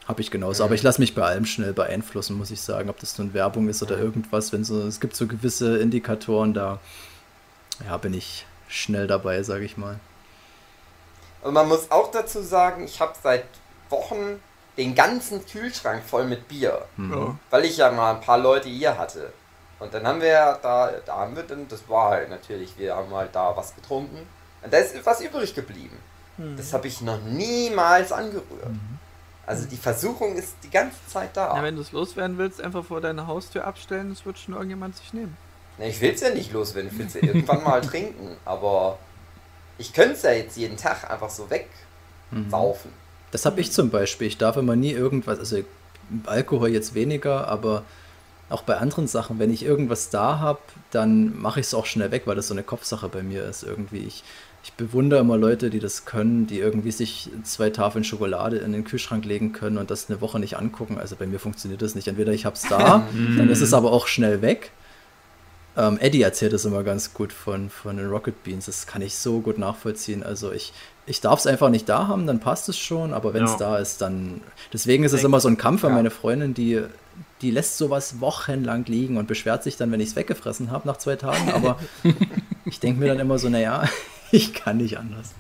[0.08, 0.64] Habe ich genauso.
[0.64, 2.90] Aber ich lasse mich bei allem schnell beeinflussen, muss ich sagen.
[2.90, 4.52] Ob das nun Werbung ist oder irgendwas.
[4.52, 6.80] Wenn so, es gibt so gewisse Indikatoren, da
[7.86, 10.00] ja, bin ich schnell dabei, sage ich mal.
[11.44, 13.46] Und man muss auch dazu sagen, ich habe seit
[13.90, 14.40] Wochen
[14.78, 16.86] den ganzen Kühlschrank voll mit Bier.
[16.98, 17.38] Ja.
[17.50, 19.32] Weil ich ja mal ein paar Leute hier hatte.
[19.80, 23.14] Und dann haben wir da, da haben wir dann, das war halt natürlich, wir haben
[23.14, 24.28] halt da was getrunken.
[24.62, 25.98] Und da ist was übrig geblieben.
[26.58, 28.44] Das habe ich noch niemals angerührt.
[29.46, 31.56] Also die Versuchung ist die ganze Zeit da.
[31.56, 34.96] Ja, wenn du es loswerden willst, einfach vor deiner Haustür abstellen, das wird schon irgendjemand
[34.96, 35.36] sich nehmen.
[35.78, 38.38] Na, ich will es ja nicht loswerden, ich will es ja irgendwann mal trinken.
[38.46, 39.00] Aber
[39.78, 42.92] ich könnte es ja jetzt jeden Tag einfach so wegsaufen.
[43.32, 44.28] Das habe ich zum Beispiel.
[44.28, 45.64] Ich darf immer nie irgendwas, also
[46.26, 47.84] Alkohol jetzt weniger, aber
[48.50, 50.60] auch bei anderen Sachen, wenn ich irgendwas da habe,
[50.92, 53.64] dann mache ich es auch schnell weg, weil das so eine Kopfsache bei mir ist
[53.64, 54.00] irgendwie.
[54.00, 54.24] Ich,
[54.64, 58.84] ich bewundere immer Leute, die das können, die irgendwie sich zwei Tafeln Schokolade in den
[58.84, 60.98] Kühlschrank legen können und das eine Woche nicht angucken.
[60.98, 62.08] Also bei mir funktioniert das nicht.
[62.08, 63.08] Entweder ich habe es da,
[63.38, 64.72] dann ist es aber auch schnell weg.
[65.78, 68.66] Ähm, Eddie erzählt das immer ganz gut von, von den Rocket Beans.
[68.66, 70.24] Das kann ich so gut nachvollziehen.
[70.24, 70.74] Also ich,
[71.06, 73.58] ich darf es einfach nicht da haben, dann passt es schon, aber wenn es Ja.
[73.58, 74.42] da ist, dann.
[74.74, 75.96] Deswegen ist es immer so ein Kampf, weil Ja.
[75.96, 76.82] meine Freundin, die,
[77.42, 80.98] die lässt sowas wochenlang liegen und beschwert sich dann, wenn ich es weggefressen habe nach
[80.98, 81.50] zwei Tagen.
[81.54, 81.80] Aber
[82.66, 83.88] ich denke mir dann immer so, naja,
[84.32, 85.32] ich kann nicht anders.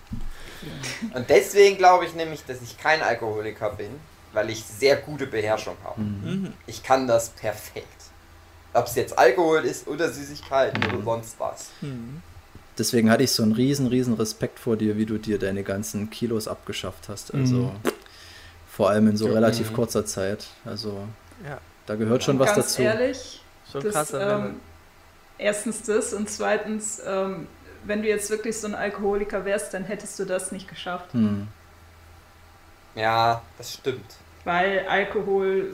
[1.14, 3.92] Und deswegen glaube ich nämlich, dass ich kein Alkoholiker bin,
[4.34, 6.02] weil ich sehr gute Beherrschung habe.
[6.02, 6.54] Mhm.
[6.68, 7.88] Ich kann das perfekt.
[8.74, 11.70] Ob es jetzt Alkohol ist oder Süßigkeiten oder sonst was.
[11.82, 12.22] Mhm.
[12.78, 16.10] Deswegen hatte ich so einen riesen, riesen Respekt vor dir, wie du dir deine ganzen
[16.10, 17.34] Kilos abgeschafft hast.
[17.34, 17.72] Also Mhm.
[18.72, 20.46] vor allem in so relativ kurzer Zeit.
[20.64, 21.08] Also
[21.46, 22.84] Ja, da gehört schon was Ganz dazu.
[22.84, 24.46] ehrlich, schon das, krasser Level.
[24.52, 24.62] ähm,
[25.40, 27.48] erstens das und zweitens, ähm,
[27.84, 31.12] wenn du jetzt wirklich so ein Alkoholiker wärst, dann hättest du das nicht geschafft.
[31.14, 31.48] Hm.
[32.94, 34.06] Ja, das stimmt.
[34.44, 35.74] Weil Alkohol,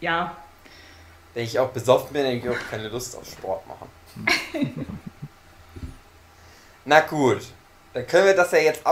[0.00, 0.34] ja,
[1.34, 3.90] Wenn ich auch besoffen bin, dann habe ich auch keine Lust auf Sport machen.
[6.86, 7.42] Na gut,
[7.92, 8.86] dann können wir das ja jetzt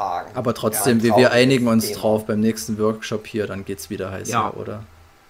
[0.00, 0.36] abhaken.
[0.36, 2.00] Aber trotzdem, Ja, wir, ein wir einigen uns Thema.
[2.00, 4.50] drauf beim nächsten Workshop hier, dann geht's wieder heißer, Ja.
[4.52, 4.82] oder?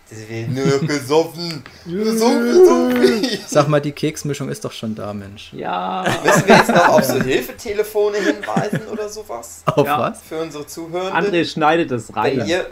[0.08, 1.62] Das wird nur gesoffen.
[1.86, 3.24] Gesoffen.
[3.46, 5.52] Sag mal, die Keksmischung ist doch schon da, Mensch.
[5.52, 6.04] Ja.
[6.24, 9.62] Müssen wir jetzt noch auf so Hilfetelefone hinweisen oder sowas?
[9.66, 10.00] Auf Ja.
[10.00, 10.20] was?
[10.22, 11.14] Für unsere Zuhörenden?
[11.14, 12.44] André schneidet das Wenn rein.
[12.48, 12.66] ihr,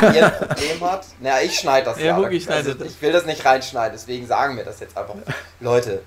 [0.00, 2.40] wenn ihr ein Problem habt, naja, ich schneide das Ja, ja.
[2.40, 2.88] Schneidet also, das.
[2.88, 5.14] ich will das nicht reinschneiden, deswegen sagen wir das jetzt einfach.
[5.60, 6.02] Leute,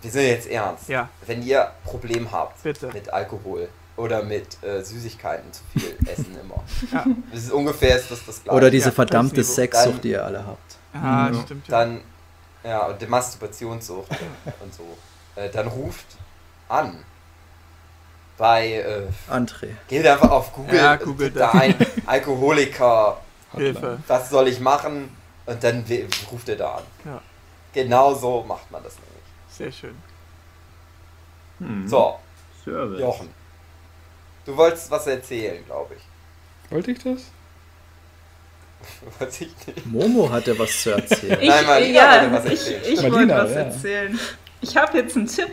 [0.00, 0.88] wir sind jetzt ernst.
[0.88, 1.08] Ja.
[1.26, 2.88] Wenn ihr Problem habt Bitte.
[2.94, 6.62] mit Alkohol oder mit äh, Süßigkeiten zu viel essen immer.
[6.92, 7.04] Ja.
[7.32, 8.56] Das ist ungefähr ist das das gleiche.
[8.56, 9.42] Oder diese Ja, verdammte.
[9.42, 10.76] Sexsucht, die ihr alle habt.
[10.92, 11.42] Ah, Mhm.
[11.42, 11.68] stimmt.
[11.68, 11.78] Ja.
[11.78, 12.00] Dann,
[12.64, 14.10] ja, und die Masturbationssucht
[14.60, 14.96] und so.
[15.34, 16.06] Äh, dann ruft
[16.68, 17.04] an.
[18.38, 19.68] Bei, äh, André.
[19.88, 23.16] geht einfach auf Google, Ja, gibt da ein Alkoholiker
[23.54, 23.98] Hilfe.
[24.06, 25.08] was soll ich machen?
[25.46, 25.84] Und dann
[26.30, 26.82] ruft er da an.
[27.06, 27.22] Ja.
[27.72, 29.22] Genau so macht man das nämlich.
[29.48, 29.96] Sehr schön.
[31.60, 31.86] Hm.
[31.88, 32.18] So,
[32.64, 33.00] Service.
[33.00, 33.28] Jochen.
[34.46, 36.70] Du wolltest was erzählen, glaube ich.
[36.72, 37.20] Wollte ich das?
[39.18, 39.86] Weiß ich nicht.
[39.86, 41.38] Momo hatte was zu erzählen.
[41.40, 42.82] ich, Nein, Marlina ja, wollte was ich, erzählen.
[42.94, 43.60] ich wollte Marlina, was ja.
[43.60, 44.20] erzählen.
[44.60, 45.52] Ich habe jetzt einen Tipp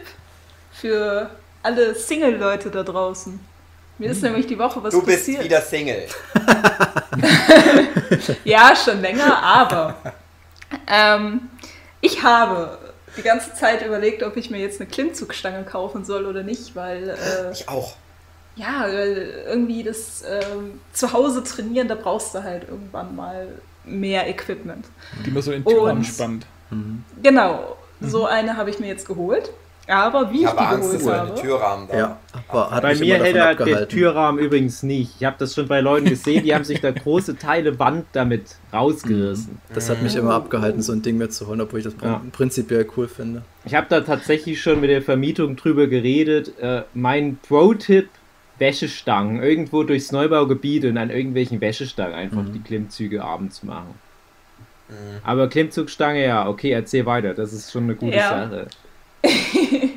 [0.72, 1.30] für
[1.62, 3.40] alle Single-Leute da draußen.
[3.98, 5.44] Mir ist nämlich die Woche was Du bist passiert.
[5.44, 6.08] wieder Single.
[8.44, 9.96] Ja, schon länger, aber
[10.88, 11.50] ähm,
[12.02, 12.78] ich habe
[13.18, 17.10] die ganze Zeit überlegt, ob ich mir jetzt eine Klimmzugstange kaufen soll oder nicht, weil
[17.10, 17.96] äh, Ich auch.
[18.56, 23.48] Ja, weil irgendwie das ähm, zu Hause trainieren, da brauchst du halt irgendwann mal
[23.86, 24.86] mehr Equipment.
[25.26, 26.46] Die man so in den Türrahmen Und- spannt.
[27.22, 29.52] Genau, so eine habe ich mir jetzt geholt.
[29.86, 31.98] Aber wie Ich ich, habe die Angst, geholt habe, Türrahmen da.
[31.98, 33.90] Ja, aber hat Bei mir hält er den.
[33.90, 35.12] Türrahmen übrigens nicht.
[35.20, 38.56] Ich habe das schon bei Leuten gesehen, die haben sich da große Teile Wand damit
[38.72, 39.60] rausgerissen.
[39.74, 42.22] Das hat mich immer abgehalten, so ein Ding mir zu holen, obwohl ich das Ja.
[42.32, 43.42] prinzipiell cool finde.
[43.66, 46.58] Ich habe da tatsächlich schon mit der Vermietung drüber geredet.
[46.60, 48.08] Äh, mein Pro-Tipp:
[48.60, 49.42] Wäschestangen.
[49.42, 52.54] Irgendwo durchs Neubaugebiet und an irgendwelchen Wäschestangen einfach Mhm.
[52.54, 53.96] die Klimmzüge abends machen.
[54.90, 54.94] Mhm.
[55.24, 57.34] Aber Klimmzugstange, ja, okay, erzähl weiter.
[57.34, 58.30] Das ist schon eine gute Ja.
[58.50, 58.68] Sache.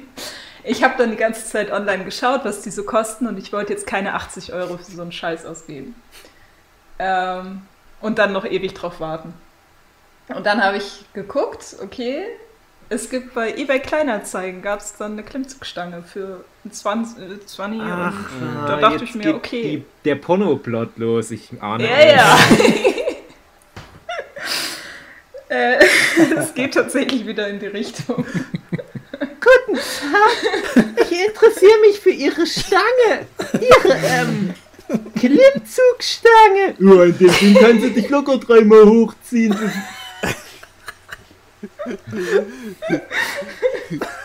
[0.65, 3.73] ich habe dann die ganze Zeit online geschaut, was die so kosten und ich wollte
[3.73, 5.95] jetzt keine 80 Euro für so einen Scheiß ausgeben.
[6.99, 7.63] Ähm,
[8.01, 9.35] und dann noch ewig drauf warten.
[10.29, 12.25] Und dann habe ich geguckt, okay,
[12.89, 17.89] es gibt bei eBay Kleinanzeigen, gab es dann eine Klimmzugstange für 20, äh, 20 und
[17.89, 18.13] da
[18.75, 19.63] Ah, dachte jetzt ich mir, geht okay.
[19.63, 21.85] Die, der Porno-Plot los, ich ahne.
[21.85, 22.13] Ja, es.
[22.15, 22.39] ja.
[25.57, 25.79] äh,
[26.39, 28.25] es geht tatsächlich wieder in die Richtung.
[30.99, 33.27] Ich interessiere mich für Ihre Stange.
[33.55, 34.55] Ihre, ähm,
[35.15, 36.75] Klimmzugstange.
[36.79, 39.57] Ja, in dem Ding kannst du dich locker dreimal hochziehen.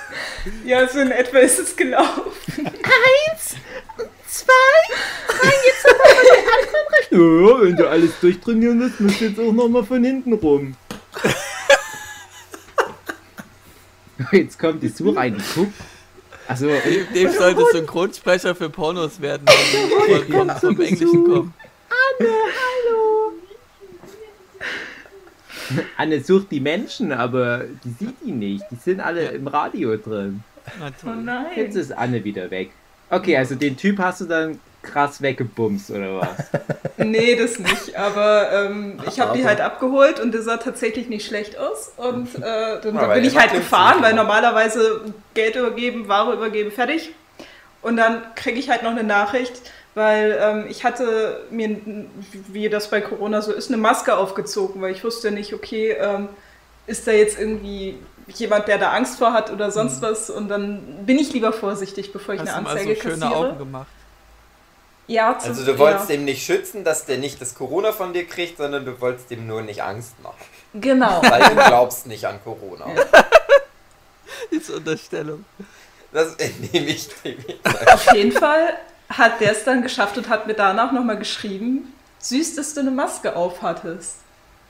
[0.65, 2.65] Ja, so in etwa ist es gelaufen.
[2.65, 3.55] Eins,
[4.27, 4.53] zwei,
[5.27, 7.47] rein jetzt nochmal von der anderen Richtung.
[7.47, 10.75] Ja, wenn du alles durchtrainieren willst, musst du jetzt auch nochmal von hinten rum.
[14.31, 15.73] Jetzt kommt die Sue rein, die guckt.
[16.47, 21.53] Also, Dem, dem sollte Synchronsprecher für Pornos werden, wenn die von, vom Englischen kommen.
[21.89, 22.29] Anne
[26.23, 28.65] sucht die Menschen, aber die sieht die nicht.
[28.71, 30.43] Die sind alle im Radio drin.
[30.79, 31.23] Oh toll.
[31.55, 31.81] Jetzt nein.
[31.83, 32.71] ist Anne wieder weg.
[33.09, 36.29] Okay, also den Typ hast du dann krass weggebumst, oder was?
[37.03, 37.95] Nee, das nicht.
[37.95, 41.93] Aber ähm, ich habe die halt abgeholt und der sah tatsächlich nicht schlecht aus.
[41.97, 45.01] Und äh, dann Aber bin ich halt gefahren, weil normalerweise
[45.33, 47.09] Geld übergeben, Ware übergeben, fertig.
[47.81, 49.63] Und dann kriege ich halt noch eine Nachricht,
[49.95, 51.77] weil ähm, ich hatte mir,
[52.47, 56.29] wie das bei Corona so ist, eine Maske aufgezogen, weil ich wusste nicht, okay, ähm,
[56.87, 60.29] ist da jetzt irgendwie jemand, der da Angst vor hat oder sonst was?
[60.29, 63.19] Und dann bin ich lieber vorsichtig, bevor ich Hast eine du mal Anzeige so schöne
[63.19, 63.49] kassiere.
[63.49, 63.87] Augen gemacht.
[65.07, 66.15] Ja, zum- Also du wolltest ja.
[66.15, 69.45] dem nicht schützen, dass der nicht das Corona von dir kriegt, sondern du wolltest dem
[69.45, 70.35] nur nicht Angst machen.
[70.73, 71.21] Genau.
[71.29, 72.85] Weil du glaubst nicht an Corona.
[74.51, 75.43] Diese Unterstellung.
[76.13, 76.35] Das
[76.73, 77.87] nehme ich dem jetzt.
[77.93, 78.73] Auf jeden Fall
[79.17, 82.91] hat der es dann geschafft und hat mir danach nochmal geschrieben, süß, dass du eine
[82.91, 84.17] Maske auf hattest.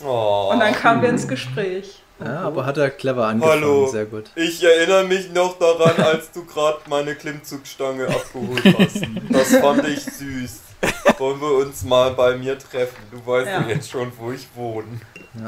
[0.04, 0.50] Oh.
[0.52, 2.02] Und dann kamen wir ins Gespräch.
[2.24, 3.88] Ja, aber hat er clever angefangen, Hallo.
[3.88, 4.26] sehr gut.
[4.36, 9.02] Ich erinnere mich noch daran, als du gerade meine Klimmzugstange abgeholt hast.
[9.30, 10.60] Das fand ich süß.
[11.18, 12.98] Wollen wir uns mal bei mir treffen?
[13.12, 13.68] Du weißt ja, Ja.
[13.70, 15.00] jetzt schon, wo ich wohne.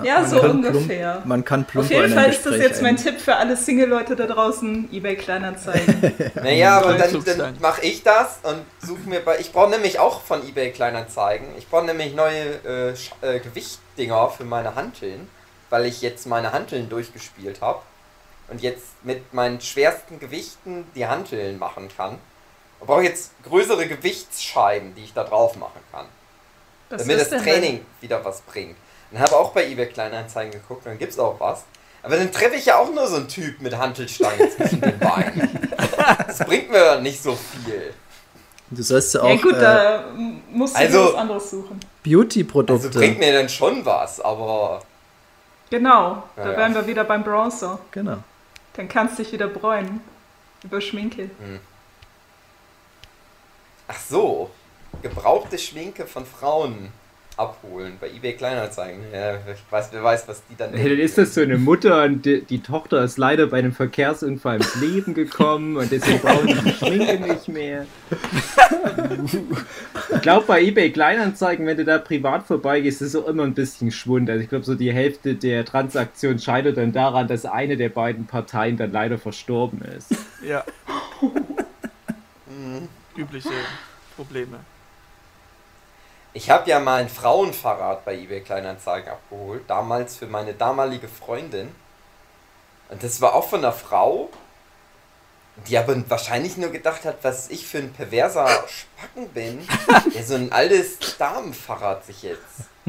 [0.04, 1.12] Ja, man so ungefähr.
[1.14, 3.58] Plump, man kann plumper Auf jeden Fall ist das jetzt mein ein- Tipp für alle
[3.58, 6.14] Single-Leute da draußen, eBay Kleinanzeigen.
[6.36, 9.40] Naja, aber dann, dann mache ich das und suche mir bei.
[9.40, 11.48] Ich brauche nämlich auch von eBay Kleinanzeigen.
[11.58, 15.28] Ich brauche nämlich neue äh, äh, Gewichtdinger für meine Hanteln,
[15.70, 17.82] weil ich jetzt meine Hanteln durchgespielt habe
[18.48, 22.20] und jetzt mit meinen schwersten Gewichten die Hanteln machen kann.
[22.80, 26.06] Ich brauche jetzt größere Gewichtsscheiben, die ich da drauf machen kann,
[26.90, 28.78] Was damit das denn Training wieder was bringt.
[29.14, 31.64] Und habe auch bei eBay Kleinanzeigen geguckt, dann gibt's auch was.
[32.02, 35.60] Aber dann treffe ich ja auch nur so einen Typ mit Hantelstangen zwischen den Beinen.
[36.28, 37.94] Das bringt mir nicht so viel.
[38.70, 40.04] Du sollst ja auch Ja gut, äh, da
[40.52, 41.80] musst du Also- was anderes suchen.
[42.04, 42.88] Beauty-Produkte.
[42.88, 44.82] Also bringt mir dann schon was, aber
[45.70, 46.58] Genau, Ja, da ja.
[46.58, 47.80] wären wir wieder beim Bronzer.
[47.92, 48.18] genau.
[48.74, 50.02] Dann kannst du dich wieder bräunen.
[50.64, 51.30] Über Schminke.
[53.88, 54.50] ach so,
[55.02, 56.92] gebrauchte Schminke von Frauen
[57.38, 59.02] abholen bei eBay Kleinanzeigen.
[59.12, 62.04] Ja, ich weiß, wer weiß, was die dann Hey, dann ist das so eine Mutter
[62.04, 66.48] und die, die Tochter ist leider bei einem Verkehrsunfall ins Leben gekommen und deswegen brauchen
[66.48, 67.86] die die Schminke nicht mehr.
[70.14, 73.92] Ich glaube, bei eBay Kleinanzeigen, wenn du da privat vorbeigehst, ist auch immer ein bisschen
[73.92, 74.30] Schwund.
[74.30, 78.26] Also ich glaube, so die Hälfte der Transaktion scheitert dann daran, dass eine der beiden
[78.26, 80.16] Parteien dann leider verstorben ist.
[80.48, 80.64] Ja.
[83.16, 83.50] Übliche
[84.16, 84.60] Probleme.
[86.34, 91.70] Ich habe ja mal ein Frauenfahrrad bei eBay Kleinanzeigen abgeholt, damals für meine damalige Freundin.
[92.90, 94.30] Und das war auch von einer Frau,
[95.68, 99.60] die aber wahrscheinlich nur gedacht hat, was ich für ein perverser Spacken bin,
[100.16, 102.42] der so ein altes Damenfahrrad sich jetzt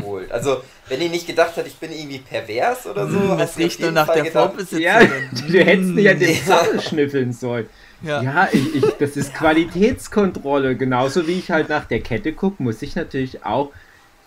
[0.03, 0.33] holt.
[0.33, 3.65] Also, wenn die nicht gedacht hat, ich bin irgendwie pervers oder so, hat Das sie
[3.65, 5.31] auf riecht nur nach Fall der gedacht, Ja, Vorbesitzerin.
[5.53, 6.45] du hättest nicht an dem.
[6.45, 7.69] Sattel schnüffeln sollen.
[8.05, 8.23] Ja.
[8.23, 10.77] Ja, ich, ich, das ist Qualitätskontrolle.
[10.77, 13.73] Genauso wie ich halt nach der Kette gucke, muss ich natürlich auch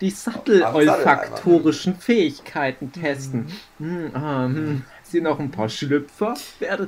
[0.02, 3.48] die sattelolfaktorischen Fähigkeiten testen.
[3.80, 4.84] Hm, ah, hm.
[5.04, 6.36] Sind noch ein paar Schlüpfer?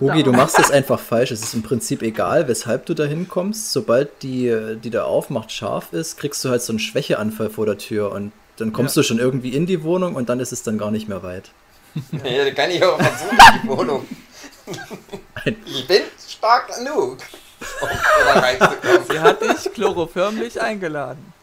[0.02, 1.32] Hugi, du machst das einfach falsch.
[1.32, 3.72] Es ist im Prinzip egal, weshalb du da hinkommst.
[3.72, 7.78] Sobald die, die da aufmacht, scharf ist, kriegst du halt so einen Schwächeanfall vor der
[7.78, 10.78] Tür und dann kommst du schon irgendwie in die Wohnung und dann ist es dann
[10.78, 11.52] gar nicht mehr weit.
[12.12, 14.06] Ja, dann kann ich auch versuchen, die Wohnung.
[15.66, 17.18] Ich bin stark genug,
[17.82, 17.90] um
[18.26, 19.02] da reinzukommen.
[19.10, 21.34] Sie hat dich chloroformlich eingeladen.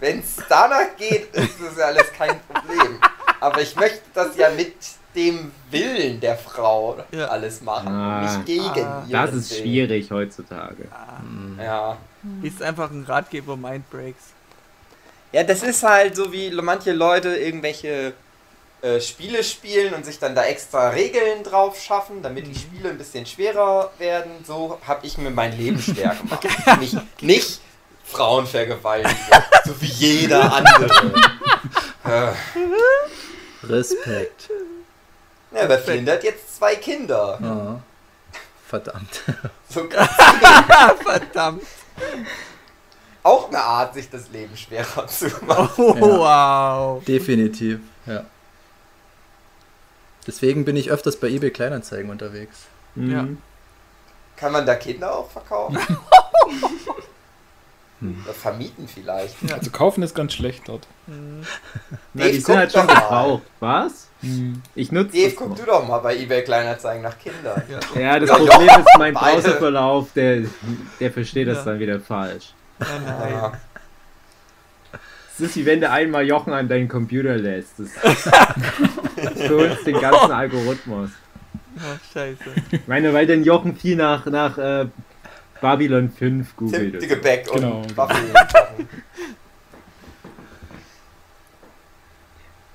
[0.00, 2.98] Wenn es danach geht, ist das ja alles kein Problem.
[3.40, 4.74] Aber ich möchte das ja mit
[5.14, 7.26] dem Willen der Frau Ja.
[7.26, 8.20] alles machen, Ah.
[8.22, 9.04] nicht gegen Ah.
[9.06, 9.62] ihren Das ist Willen.
[9.62, 10.88] schwierig heutzutage.
[11.58, 11.96] Ja.
[12.42, 14.24] Ist einfach ein Ratgeber Mindbreaks.
[15.32, 18.14] ja, das ist halt so, wie manche Leute irgendwelche
[18.82, 22.98] äh, Spiele spielen und sich dann da extra Regeln drauf schaffen, damit die Spiele ein
[22.98, 24.32] bisschen schwerer werden.
[24.46, 26.44] So habe ich mir mein Leben schwer gemacht.
[26.80, 27.60] Nicht, nicht
[28.04, 29.16] Frauen vergewaltigen,
[29.64, 31.12] so wie jeder andere.
[33.64, 34.50] Respekt.
[35.54, 37.38] Ja, aber Flint hat jetzt zwei Kinder.
[37.42, 37.80] Ah.
[38.68, 39.20] Verdammt.
[39.68, 40.10] So ganz
[41.04, 41.62] Verdammt.
[43.22, 45.70] auch eine Art, sich das Leben schwerer zu machen.
[45.76, 46.00] Oh, Ja.
[46.96, 47.04] wow.
[47.04, 48.24] Definitiv, ja.
[50.26, 52.66] Deswegen bin ich öfters bei eBay Kleinanzeigen unterwegs.
[52.94, 53.10] Mhm.
[53.10, 53.26] Ja.
[54.36, 55.78] Kann man da Kinder auch verkaufen?
[58.24, 59.36] Oder vermieten vielleicht.
[59.52, 60.88] Also kaufen ist ganz schlecht dort.
[61.06, 61.14] Na,
[62.14, 63.42] die Dave, sind halt schon gebraucht.
[63.60, 64.08] Was?
[64.74, 65.56] Ich nutze Dave, das guck noch.
[65.58, 67.62] du doch mal bei eBay Kleinanzeigen nach Kindern.
[67.68, 67.78] Ja,
[68.18, 69.40] das Ja, Problem Jochen, ist, mein beide.
[69.42, 70.42] Browserverlauf, der,
[70.98, 71.64] der versteht das Ja.
[71.64, 72.54] dann wieder falsch.
[72.80, 73.52] Ja.
[75.34, 77.74] Es ist wie wenn du einmal Jochen an deinen Computer lässt.
[79.36, 81.10] Für uns den ganzen Algorithmus.
[81.76, 81.80] Oh,
[82.12, 82.38] scheiße.
[82.70, 84.86] Ich meine, weil dann Jochen viel nach, nach äh,
[85.60, 87.00] Babylon 5 googelt.
[87.00, 87.82] Tim Gebäck und Genau.
[87.94, 88.32] Waffeln.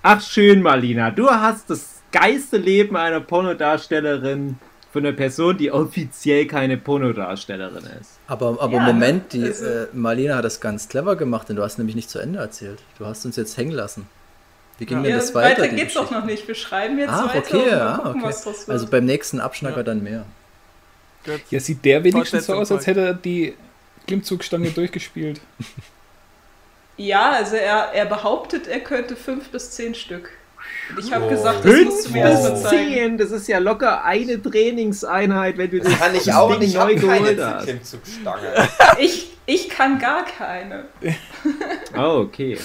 [0.04, 4.58] Ach schön, Marlina, du hast das geilste Leben einer Pornodarstellerin
[4.94, 8.18] von einer Person, die offiziell keine Pornodarstellerin ist.
[8.28, 11.64] Aber, aber Ja, Moment, die also- äh, Marlena hat das ganz clever gemacht, denn du
[11.64, 12.80] hast nämlich nicht zu Ende erzählt.
[12.98, 14.08] Du hast uns jetzt hängen lassen.
[14.80, 15.64] Wie ging denn Ja, das weiter?
[15.64, 16.48] weiter geht's doch noch nicht.
[16.48, 18.30] Wir schreiben jetzt Ah, weiter okay, ja, gucken, okay.
[18.30, 18.70] was draus wird.
[18.70, 20.26] Also beim nächsten Abschnacker dann mehr.
[21.26, 21.42] Gut.
[21.50, 23.56] Ja, sieht der wenigstens so aus, als hätte er die
[24.06, 25.42] Klimmzugstange durchgespielt.
[26.98, 30.30] ja, also er, er behauptet, er könnte fünf bis zehn Stück.
[30.90, 31.30] Und Ich habe Oh.
[31.30, 32.94] gesagt, das musst du Fünf mir erstmal bis zeigen.
[32.94, 36.70] zehn, das ist ja locker eine Trainingseinheit, wenn du das, Kann ich auch Ding nicht,
[36.70, 37.64] ich neu geholt hast.
[37.66, 38.68] Klimmzugstange.
[39.00, 40.86] Ich, ich kann gar keine.
[41.96, 42.58] Oh, okay.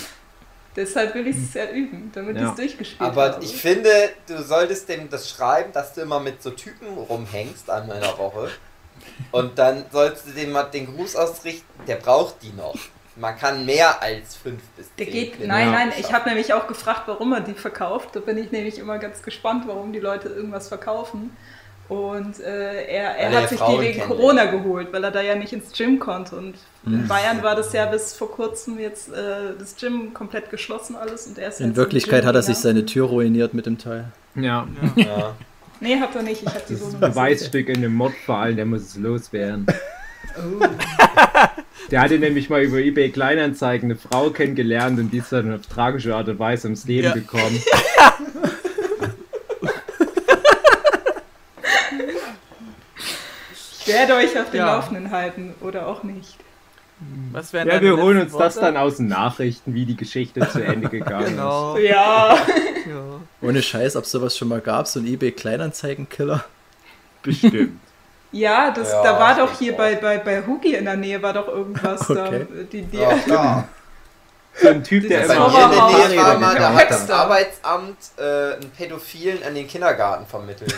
[0.74, 2.44] Deshalb will ich es ja üben, damit Ja.
[2.44, 3.44] ich es durchgespielt Aber habe.
[3.44, 3.90] ich finde,
[4.26, 8.16] du solltest dem das schreiben, dass du immer mit so Typen rumhängst einmal in der
[8.18, 8.50] Woche.
[9.32, 12.74] Und dann sollst du dem mal den Gruß ausrichten, der braucht die noch.
[13.16, 16.54] Man kann mehr als fünf bis Der zehn geht, Kinder nein, nein, ich habe nämlich
[16.54, 18.11] auch gefragt, warum er die verkauft.
[18.14, 21.37] Da bin ich nämlich immer ganz gespannt, warum die Leute irgendwas verkaufen.
[21.90, 24.20] Und äh, er, er hat sich die Frauen wegen kennenlernt.
[24.20, 26.37] Corona geholt, weil er da ja nicht ins Gym konnte.
[26.37, 26.54] Und.
[26.85, 31.27] In Bayern war das ja bis vor kurzem jetzt äh, das Gym komplett geschlossen alles.
[31.27, 34.07] Und er ist In jetzt Wirklichkeit hat er sich seine Tür ruiniert mit dem Teil.
[34.35, 34.66] Ja,
[34.97, 35.35] Ja.
[35.81, 37.01] Nee, habt ihr nicht, ich habe die das ein gesehen.
[37.01, 39.66] Beweisstück in dem Mordfall, der muss es loswerden.
[41.90, 45.62] Der hatte nämlich mal über eBay Kleinanzeigen eine Frau kennengelernt und die ist dann auf
[45.66, 47.14] tragische Art und Weise ums Leben Ja.
[47.14, 47.61] gekommen.
[53.81, 54.77] Ich werde euch auf den Ja.
[54.77, 56.37] Laufenden halten oder auch nicht.
[57.33, 58.67] Was wären Ja, wir holen uns letzten das Worte?
[58.67, 61.77] dann aus den Nachrichten, wie die Geschichte zu Ende gegangen Genau.
[61.79, 62.37] Ja,
[62.88, 63.03] Ja.
[63.41, 66.37] Ohne Scheiß, ob sowas schon mal gab, so ein eBay Kleinanzeigenkiller.
[66.37, 67.23] ist.
[67.23, 67.81] Bestimmt.
[68.33, 69.79] ja, das, Ja, da war doch hier auch.
[69.79, 72.47] bei, bei, bei Hugi in der Nähe war doch irgendwas Okay.
[72.49, 72.62] da.
[72.73, 73.69] Die, die, Ja, klar.
[74.61, 76.09] So ein Typ, der immer mir in der.
[76.09, 77.09] Nähe war mal, da hat das.
[77.11, 80.75] Arbeitsamt äh, einen Pädophilen an den Kindergarten vermittelt.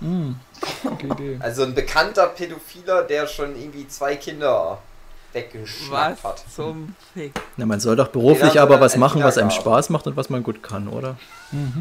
[0.00, 1.38] Idee.
[1.40, 4.78] Also ein bekannter Pädophiler, der schon irgendwie zwei Kinder
[5.32, 6.44] weggeschnappt Was hat.
[6.54, 7.32] zum Fick.
[7.56, 10.30] Na, man soll doch beruflich aber wir was machen, was einem Spaß macht und was
[10.30, 11.16] man gut kann, oder?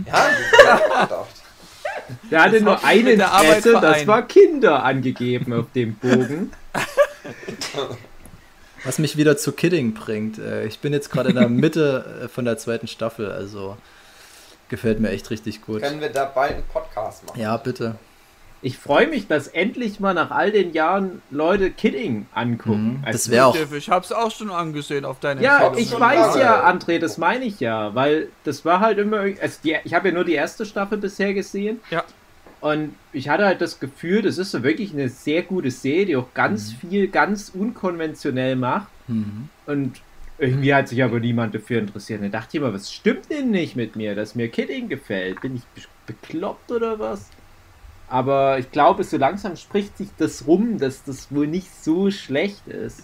[0.06, 1.26] Ja, ich auch gedacht.
[2.32, 5.96] Der hatte Das nur eine mit der Arbeit Adresse, das war Kinder angegeben auf dem
[5.96, 6.54] Bogen.
[8.84, 10.38] Was mich wieder zu Kidding bringt.
[10.40, 13.76] Äh, Ich bin jetzt gerade in der Mitte äh, von der zweiten Staffel, also
[14.70, 15.82] gefällt mir echt richtig gut.
[15.82, 17.40] Können wir da bald einen Podcast machen?
[17.40, 17.96] Ja, bitte.
[18.62, 22.98] Ich freue mich, dass endlich mal nach all den Jahren Leute Kidding angucken.
[23.00, 23.72] Mhm, Also- das wäre auch.
[23.72, 27.60] Ich hab's auch schon angesehen auf deine Ja, ich weiß ja, André, das meine ich
[27.60, 30.98] ja, weil das war halt immer, also die, ich habe ja nur die erste Staffel
[30.98, 31.80] bisher gesehen.
[31.92, 32.04] Ja.
[32.60, 36.16] Und ich hatte halt das Gefühl, das ist so wirklich eine sehr gute Serie, die
[36.16, 38.88] auch ganz viel, ganz unkonventionell macht.
[39.08, 39.50] Mhm.
[39.68, 40.02] Und
[40.40, 42.22] irgendwie hat sich aber niemand dafür interessiert.
[42.22, 45.42] Und da dachte ich immer, was stimmt denn nicht mit mir, dass mir Kidding gefällt?
[45.42, 47.30] Bin ich be- bekloppt oder was?
[48.10, 52.68] Aber ich glaube, so langsam spricht sich das rum, dass das wohl nicht so schlecht
[52.68, 53.04] ist.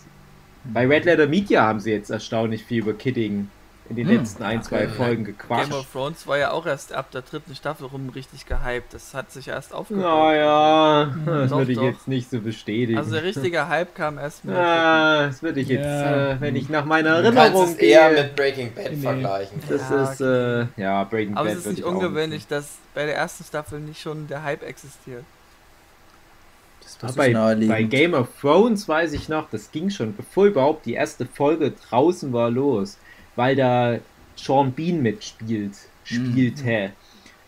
[0.63, 3.49] Bei Red Letter Media haben sie jetzt erstaunlich viel über Kidding
[3.89, 4.93] in den Hm, letzten ein, zwei okay.
[4.95, 5.91] Folgen Game of gequatscht.
[5.91, 8.93] Thrones war ja auch erst ab der dritten Staffel rum richtig gehypt.
[8.93, 10.03] Das hat sich erst aufgebaut.
[10.03, 11.83] Naja, das Doch, würde ich doch.
[11.83, 12.97] jetzt nicht so bestätigen.
[12.97, 14.55] Also der richtige Hype kam erst mit.
[14.57, 16.31] ah, das würde ich jetzt, Ja.
[16.31, 18.23] äh, wenn ich nach meiner Erinnerung es eher gehe.
[18.23, 18.97] mit Breaking Bad Nee.
[19.01, 19.61] vergleichen.
[19.67, 23.15] Das Ja, ist, äh, ja, Breaking Aber Bad es ist nicht ungewöhnlich, dass bei der
[23.17, 25.25] ersten Staffel nicht schon der Hype existiert.
[27.01, 30.93] Das bei, bei Game of Thrones weiß ich noch, das ging schon, bevor überhaupt die
[30.93, 32.97] erste Folge draußen war, los,
[33.35, 33.99] weil da
[34.35, 35.73] Sean Bean mitspielt,
[36.03, 36.91] spielte.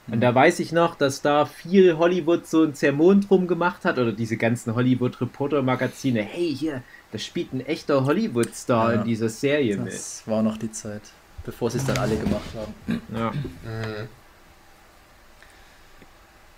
[0.08, 3.98] Und da weiß ich noch, dass da viel Hollywood so ein Zermon drum gemacht hat,
[3.98, 6.22] oder diese ganzen Hollywood-Reporter-Magazine.
[6.22, 9.00] Hey, hier, da spielt ein echter Hollywood-Star Ja.
[9.00, 9.94] in dieser Serie mit.
[9.94, 11.02] Das war noch die Zeit,
[11.44, 13.02] bevor sie es dann alle gemacht haben.
[13.16, 13.32] Ja.
[13.32, 14.08] Mhm.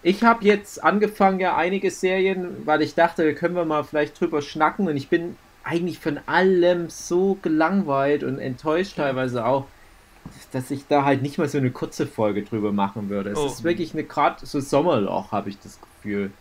[0.04, 4.20] Ich habe jetzt angefangen, ja einige Serien, weil ich dachte, da können wir mal vielleicht
[4.20, 4.88] drüber schnacken.
[4.88, 5.38] Und ich bin
[5.68, 9.66] eigentlich von allem so gelangweilt und enttäuscht teilweise auch,
[10.52, 13.32] dass ich da halt nicht mal so eine kurze Folge drüber machen würde.
[13.32, 13.48] Es Oh.
[13.48, 16.32] ist wirklich eine gerade so Sommerloch, habe ich das Gefühl.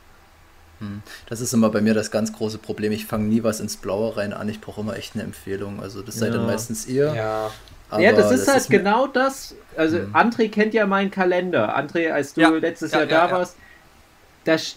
[0.81, 1.03] Hm.
[1.29, 2.93] Das ist immer bei mir das ganz große Problem.
[2.93, 4.49] Ich fange nie was ins Blaue rein an.
[4.49, 5.81] Ich brauche immer echt eine Empfehlung.
[5.81, 6.39] Also das seid Ja.
[6.39, 7.15] dann meistens ihr.
[7.15, 7.51] Ja.
[7.89, 9.55] aber ja, das ist halt mir- genau das.
[9.77, 10.15] Also, Mhm.
[10.17, 11.79] André kennt ja meinen Kalender.
[11.79, 12.49] André, als du Ja.
[12.51, 13.39] letztes Ja, Jahr ja, da ja.
[13.39, 13.57] warst,
[14.45, 14.75] da, st-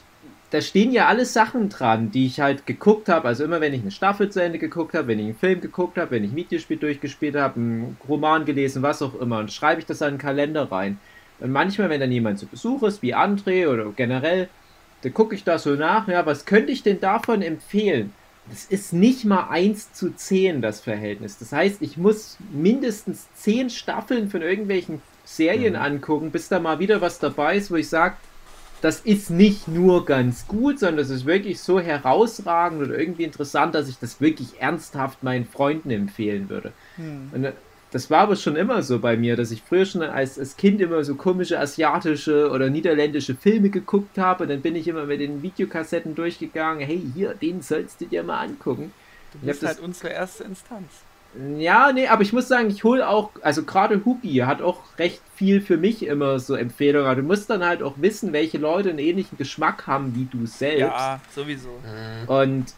[0.52, 3.28] da stehen ja alle Sachen dran, die ich halt geguckt habe.
[3.28, 5.97] Also, immer wenn ich eine Staffel zu Ende geguckt habe, wenn ich einen Film geguckt
[5.97, 9.82] habe, wenn ich ein Videospiel durchgespielt habe, einen Roman gelesen, was auch immer, und schreibe
[9.82, 11.00] ich das an den Kalender rein.
[11.39, 14.50] Und manchmal, wenn dann jemand zu Besuch ist, wie André oder generell,
[15.02, 18.14] da gucke ich da so nach, ja, was könnte ich denn davon empfehlen?
[18.50, 21.38] Das ist nicht mal 1 zu 10 das Verhältnis.
[21.38, 27.02] Das heißt, ich muss mindestens 10 Staffeln von irgendwelchen Serien angucken, bis da mal wieder
[27.02, 28.16] was dabei ist, wo ich sage,
[28.82, 33.75] das ist nicht nur ganz gut, sondern das ist wirklich so herausragend und irgendwie interessant,
[33.75, 36.71] dass ich das wirklich ernsthaft meinen Freunden empfehlen würde.
[37.34, 37.53] Und äh,
[37.91, 40.80] das war aber schon immer so bei mir, dass ich früher schon als, als Kind
[40.80, 44.43] immer so komische asiatische oder niederländische Filme geguckt habe.
[44.43, 46.86] Und dann bin ich immer mit den Videokassetten durchgegangen.
[46.86, 48.91] Hey, hier, den sollst du dir mal angucken.
[49.34, 50.86] Du bist das- halt unsere erste Instanz.
[51.57, 55.21] Ja, nee, aber ich muss sagen, ich hole auch, also gerade Hubi hat auch recht
[55.36, 57.15] viel für mich immer so Empfehlungen.
[57.15, 60.80] Du musst dann halt auch wissen, welche Leute einen ähnlichen Geschmack haben wie du selbst.
[60.82, 61.69] Ja, sowieso.
[62.25, 62.73] Und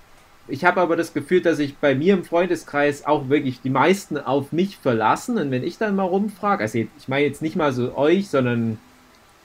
[0.47, 4.17] ich habe aber das Gefühl, dass ich bei mir im Freundeskreis auch wirklich die meisten
[4.17, 5.37] auf mich verlassen.
[5.37, 8.79] Und wenn ich dann mal rumfrage, also ich meine jetzt nicht mal so euch, sondern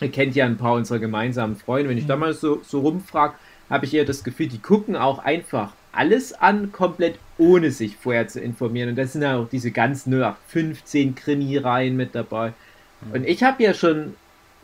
[0.01, 3.35] ihr kennt ja ein paar unserer gemeinsamen Freunde, wenn ich da mal so, so rumfrage,
[3.71, 8.29] habe ich eher das Gefühl, die gucken auch einfach alles an, komplett ohne sich vorher
[8.29, 8.91] zu informieren.
[8.91, 12.53] Und da sind ja auch diese ganzen 0815 Krimi-Reihen mit dabei.
[13.13, 14.15] Und ich habe ja schon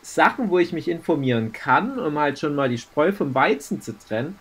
[0.01, 3.97] Sachen, wo ich mich informieren kann, um halt schon mal die Spreu vom Weizen zu
[3.97, 4.37] trennen.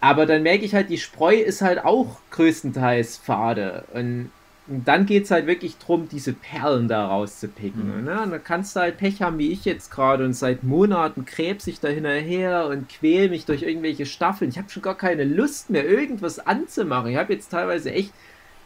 [0.00, 3.84] Aber dann merke ich halt, die Spreu ist halt auch größtenteils fade.
[3.92, 4.30] Und,
[4.68, 8.04] und dann geht es halt wirklich drum, diese Perlen da rauszupicken.
[8.04, 8.22] Ne?
[8.22, 10.24] Und da kannst du halt Pech haben, wie ich jetzt gerade.
[10.24, 14.50] Und seit Monaten krebs ich da hinterher und quäl mich durch irgendwelche Staffeln.
[14.50, 17.10] Ich habe schon gar keine Lust mehr, irgendwas anzumachen.
[17.10, 18.12] Ich habe jetzt teilweise echt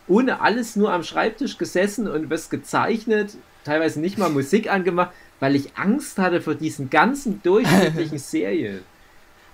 [0.06, 5.56] ohne alles nur am Schreibtisch gesessen und was gezeichnet, teilweise nicht mal Musik angemacht, weil
[5.56, 8.80] ich Angst hatte vor diesen ganzen durchschnittlichen Serien.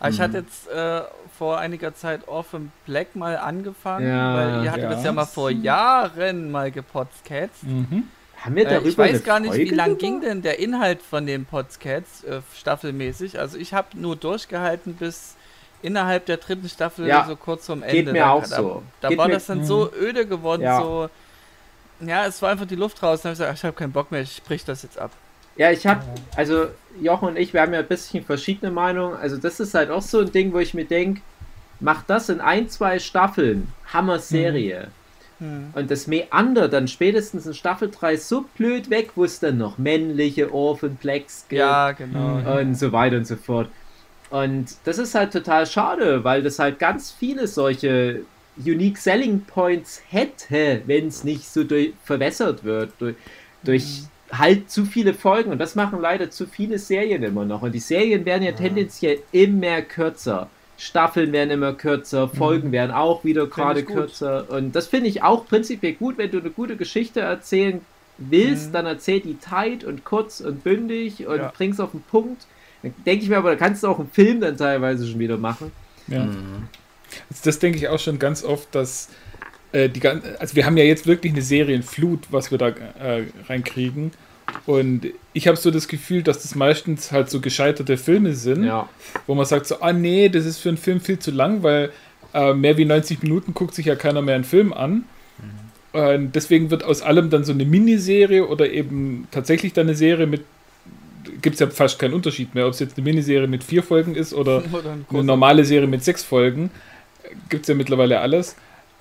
[0.00, 0.22] Aber ich Mhm.
[0.22, 1.02] hatte jetzt äh,
[1.38, 4.90] vor einiger Zeit Orphan Black mal angefangen, Ja, weil ihr hattet ja.
[4.90, 7.62] das ja mal vor Jahren mal gepodcast.
[7.64, 8.04] Mhm.
[8.44, 10.00] Haben wir Äh, darüber ich weiß eine gar nicht, wie Folge lang gemacht?
[10.00, 13.38] ging denn der Inhalt von den Podcasts äh, staffelmäßig.
[13.38, 15.36] Also ich habe nur durchgehalten bis
[15.80, 18.12] innerhalb der dritten Staffel Ja, so kurz geht Ende.
[18.12, 18.82] mir da, auch da, so.
[19.00, 20.80] Da Geht war mir- das dann so öde geworden, Ja.
[20.80, 21.08] so
[22.00, 23.22] ja, es war einfach die Luft raus.
[23.22, 25.12] Dann habe ich gesagt, ach, ich habe keinen Bock mehr, ich sprich das jetzt ab.
[25.56, 26.02] Ja, ich habe,
[26.36, 26.66] also
[27.00, 29.16] Jochen und ich, wir haben ja ein bisschen verschiedene Meinungen.
[29.16, 31.20] Also das ist halt auch so ein Ding, wo ich mir denke,
[31.80, 34.88] mach das in ein, zwei Staffeln, Hammer-Serie.
[35.38, 35.70] Hm.
[35.74, 39.78] Und das Meander dann spätestens in Staffel 3 so blöd weg, wo es dann noch
[39.78, 41.58] männliche Orphan-Plex gibt.
[41.58, 42.58] Ja, genau.
[42.58, 43.68] und so weiter und so fort.
[44.30, 48.22] Und das ist halt total schade, weil das halt ganz viele solche
[48.56, 53.16] Unique Selling Points hätte, wenn es nicht so durch, verwässert wird durch,
[53.62, 55.50] durch halt zu viele Folgen.
[55.50, 57.62] Und das machen leider zu viele Serien immer noch.
[57.62, 60.48] Und die Serien werden ja tendenziell immer kürzer.
[60.78, 64.46] Staffeln werden immer kürzer, Folgen werden auch wieder gerade kürzer.
[64.50, 67.80] Und das finde ich auch prinzipiell gut, wenn du eine gute Geschichte erzählen
[68.18, 68.72] willst, Mhm.
[68.72, 71.52] dann erzähl die tight und kurz und bündig und Ja.
[71.56, 72.46] bring's auf den Punkt.
[72.82, 75.36] Dann denke ich mir aber, da kannst du auch einen Film dann teilweise schon wieder
[75.36, 75.70] machen.
[76.08, 76.22] Ja.
[76.22, 79.08] Also das denke ich auch schon ganz oft, dass
[79.72, 83.24] äh, die gan- also wir haben ja jetzt wirklich eine Serienflut, was wir da äh,
[83.48, 84.12] reinkriegen.
[84.66, 88.88] Und ich habe so das Gefühl, dass das meistens halt so gescheiterte Filme sind, Ja.
[89.26, 91.90] wo man sagt so, ah nee, das ist für einen Film viel zu lang, weil
[92.34, 95.04] äh, mehr wie 90 Minuten guckt sich ja keiner mehr einen Film an.
[95.92, 100.26] Und deswegen wird aus allem dann so eine Miniserie oder eben tatsächlich dann eine Serie
[100.26, 100.42] mit,
[101.42, 104.14] gibt es ja fast keinen Unterschied mehr, ob es jetzt eine Miniserie mit vier Folgen
[104.14, 106.70] ist oder Oder ein eine normale Serie mit sechs Folgen.
[107.50, 108.56] Gibt es ja mittlerweile alles.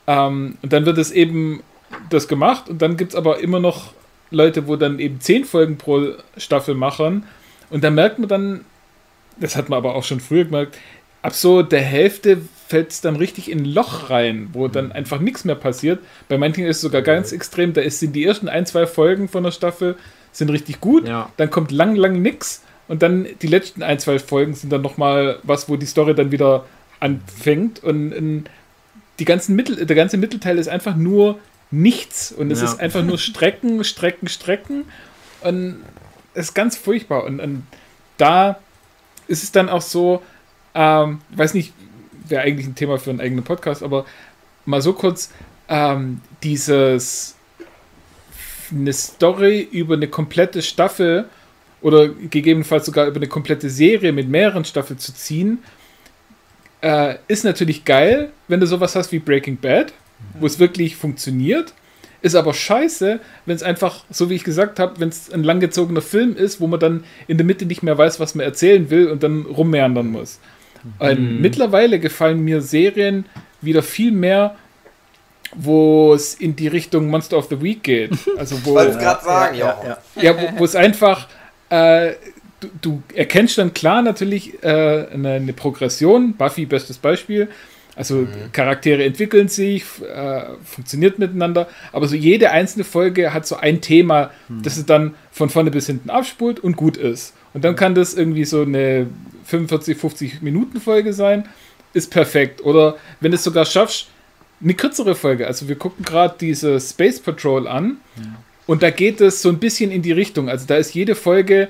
[0.07, 1.61] Ähm, und dann wird es eben
[2.09, 3.93] das gemacht und dann gibt es aber immer noch
[4.29, 7.25] Leute, wo dann eben zehn Folgen pro Staffel machen.
[7.69, 8.65] Und da merkt man dann,
[9.39, 10.77] das hat man aber auch schon früher gemerkt,
[11.21, 15.19] ab so der Hälfte fällt es dann richtig in ein Loch rein, wo dann einfach
[15.19, 15.99] nichts mehr passiert.
[16.29, 19.43] Bei manchen ist es sogar ganz extrem, da sind die ersten ein, zwei Folgen von
[19.43, 19.97] der Staffel
[20.31, 21.29] sind richtig gut, Ja.
[21.35, 25.39] dann kommt lang, lang nix und dann die letzten ein, zwei Folgen sind dann nochmal
[25.43, 26.65] was, wo die Story dann wieder
[27.01, 28.43] anfängt und ähm,
[29.21, 31.37] die ganzen Mittel, der ganze Mittelteil ist einfach nur
[31.69, 32.31] nichts.
[32.31, 32.65] Und es Ja.
[32.65, 34.85] ist einfach nur Strecken, Strecken, Strecken.
[35.41, 35.77] Und
[36.33, 37.23] es ist ganz furchtbar.
[37.25, 37.67] Und, und
[38.17, 38.59] da
[39.27, 40.23] ist es dann auch so,
[40.73, 41.71] ähm, weiß nicht,
[42.27, 44.05] wäre eigentlich ein Thema für einen eigenen Podcast, aber
[44.65, 45.29] mal so kurz,
[45.69, 47.35] ähm, dieses
[48.71, 51.25] eine Story über eine komplette Staffel
[51.81, 55.59] oder gegebenenfalls sogar über eine komplette Serie mit mehreren Staffeln zu ziehen,
[56.81, 59.93] äh, ist natürlich geil, wenn du sowas hast wie Breaking Bad,
[60.39, 61.73] wo es wirklich funktioniert.
[62.23, 66.01] Ist aber scheiße, wenn es einfach, so wie ich gesagt habe, wenn es ein langgezogener
[66.01, 69.07] Film ist, wo man dann in der Mitte nicht mehr weiß, was man erzählen will
[69.07, 70.39] und dann rummeandern muss.
[70.99, 73.25] Und Mittlerweile gefallen mir Serien
[73.61, 74.55] wieder viel mehr,
[75.55, 78.11] wo es in die Richtung Monster of the Week geht.
[78.37, 80.21] Also Ich wo, wollte es gerade sagen, ja, ja.
[80.21, 81.27] ja, wo, wo es einfach,
[81.69, 82.13] äh,
[82.61, 86.35] du, du erkennst dann klar natürlich äh, eine, eine Progression.
[86.35, 87.49] Buffy, bestes Beispiel.
[87.95, 93.81] Also Charaktere entwickeln sich, äh, funktioniert miteinander, aber so jede einzelne Folge hat so ein
[93.81, 94.31] Thema,
[94.63, 97.33] das es dann von vorne bis hinten abspult und gut ist.
[97.53, 99.07] Und dann kann das irgendwie so eine
[99.43, 101.49] 45, 50 Minuten Folge sein,
[101.93, 102.63] ist perfekt.
[102.63, 104.07] Oder wenn du es sogar schaffst,
[104.63, 105.47] eine kürzere Folge.
[105.47, 107.97] Also wir gucken gerade diese Space Patrol an
[108.67, 110.49] und da geht es so ein bisschen in die Richtung.
[110.49, 111.69] Also da ist jede Folge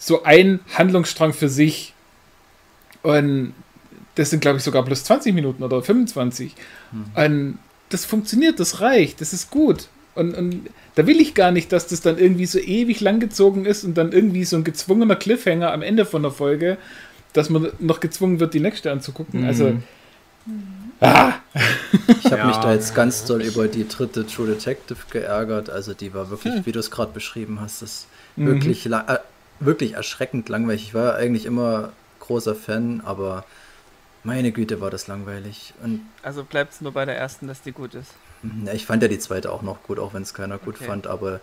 [0.00, 1.92] so ein Handlungsstrang für sich.
[3.02, 3.54] Und
[4.16, 6.54] das sind, glaube ich, sogar plus 20 Minuten oder 25.
[7.14, 7.58] Und
[7.90, 9.88] das funktioniert, das reicht, das ist gut.
[10.16, 13.84] Und, und da will ich gar nicht, dass das dann irgendwie so ewig langgezogen ist
[13.84, 16.78] und dann irgendwie so ein gezwungener Cliffhanger am Ende von der Folge,
[17.32, 19.44] dass man noch gezwungen wird, die nächste anzugucken.
[19.44, 19.74] Also,
[21.00, 21.34] ah,
[22.24, 22.46] Ich habe Ja.
[22.46, 25.70] mich da jetzt ganz doll über die dritte True Detective geärgert.
[25.70, 28.46] Also die war wirklich, wie du es gerade beschrieben hast, das Mhm.
[28.46, 29.18] wirklich, la- äh,
[29.60, 30.82] wirklich erschreckend langweilig.
[30.82, 33.44] Ich war ja eigentlich immer großer Fan, aber
[34.24, 35.72] meine Güte war das langweilig.
[35.82, 38.10] Und Also bleibt es nur bei der ersten, dass die gut ist.
[38.64, 40.86] ja, ich fand ja die zweite auch noch gut, auch wenn es keiner gut Okay.
[40.86, 41.40] fand, aber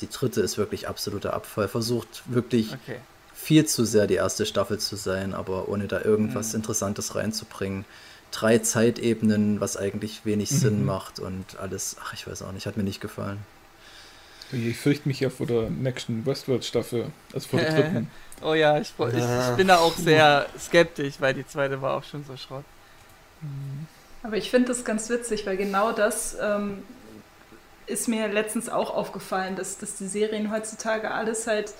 [0.00, 1.68] die dritte ist wirklich absoluter Abfall.
[1.68, 2.98] Versucht wirklich Okay.
[3.34, 6.56] viel zu sehr die erste Staffel zu sein, aber ohne da irgendwas Mhm.
[6.60, 7.84] Interessantes reinzubringen.
[8.30, 10.56] Drei Zeitebenen, was eigentlich wenig Mhm.
[10.56, 13.38] Sinn macht und alles, ach, ich weiß auch nicht, hat mir nicht gefallen.
[14.52, 18.10] Ich fürchte mich ja vor der nächsten Westworld-Staffel, also vor der dritten.
[18.42, 22.04] Oh ja, ich, ich, ich bin da auch sehr skeptisch, weil die zweite war auch
[22.04, 22.64] schon so Schrott.
[24.22, 26.82] Aber ich finde das ganz witzig, weil genau das ähm,
[27.86, 31.72] ist mir letztens auch aufgefallen, dass, dass die Serien heutzutage alles halt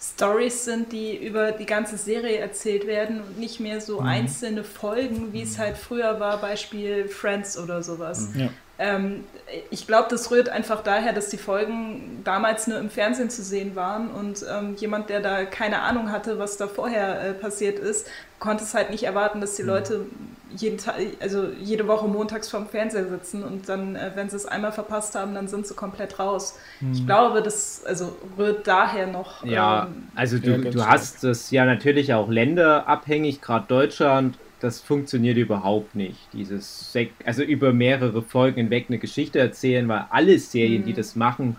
[0.00, 5.32] Stories sind, die über die ganze Serie erzählt werden und nicht mehr so einzelne Folgen,
[5.32, 8.28] wie es halt früher war, Beispiel Friends oder sowas.
[8.34, 8.48] Ja.
[8.82, 9.24] Ähm,
[9.70, 13.76] ich glaube, das rührt einfach daher, dass die Folgen damals nur im Fernsehen zu sehen
[13.76, 18.08] waren und ähm, jemand, der da keine Ahnung hatte, was da vorher äh, passiert ist,
[18.38, 20.06] konnte es halt nicht erwarten, dass die Leute
[20.50, 24.46] jeden Tag, also jede Woche montags vorm Fernseher sitzen und dann, äh, wenn sie es
[24.46, 26.58] einmal verpasst haben, dann sind sie komplett raus.
[26.92, 29.44] Ich glaube, das also rührt daher noch.
[29.44, 30.90] Ja, ähm, also du, Ja, du stark.
[30.90, 36.28] hast das ja natürlich auch länderabhängig, gerade Deutschland, das funktioniert überhaupt nicht.
[36.32, 41.16] Dieses, Sek also über mehrere Folgen hinweg eine Geschichte erzählen, weil alle Serien, die das
[41.16, 41.56] machen,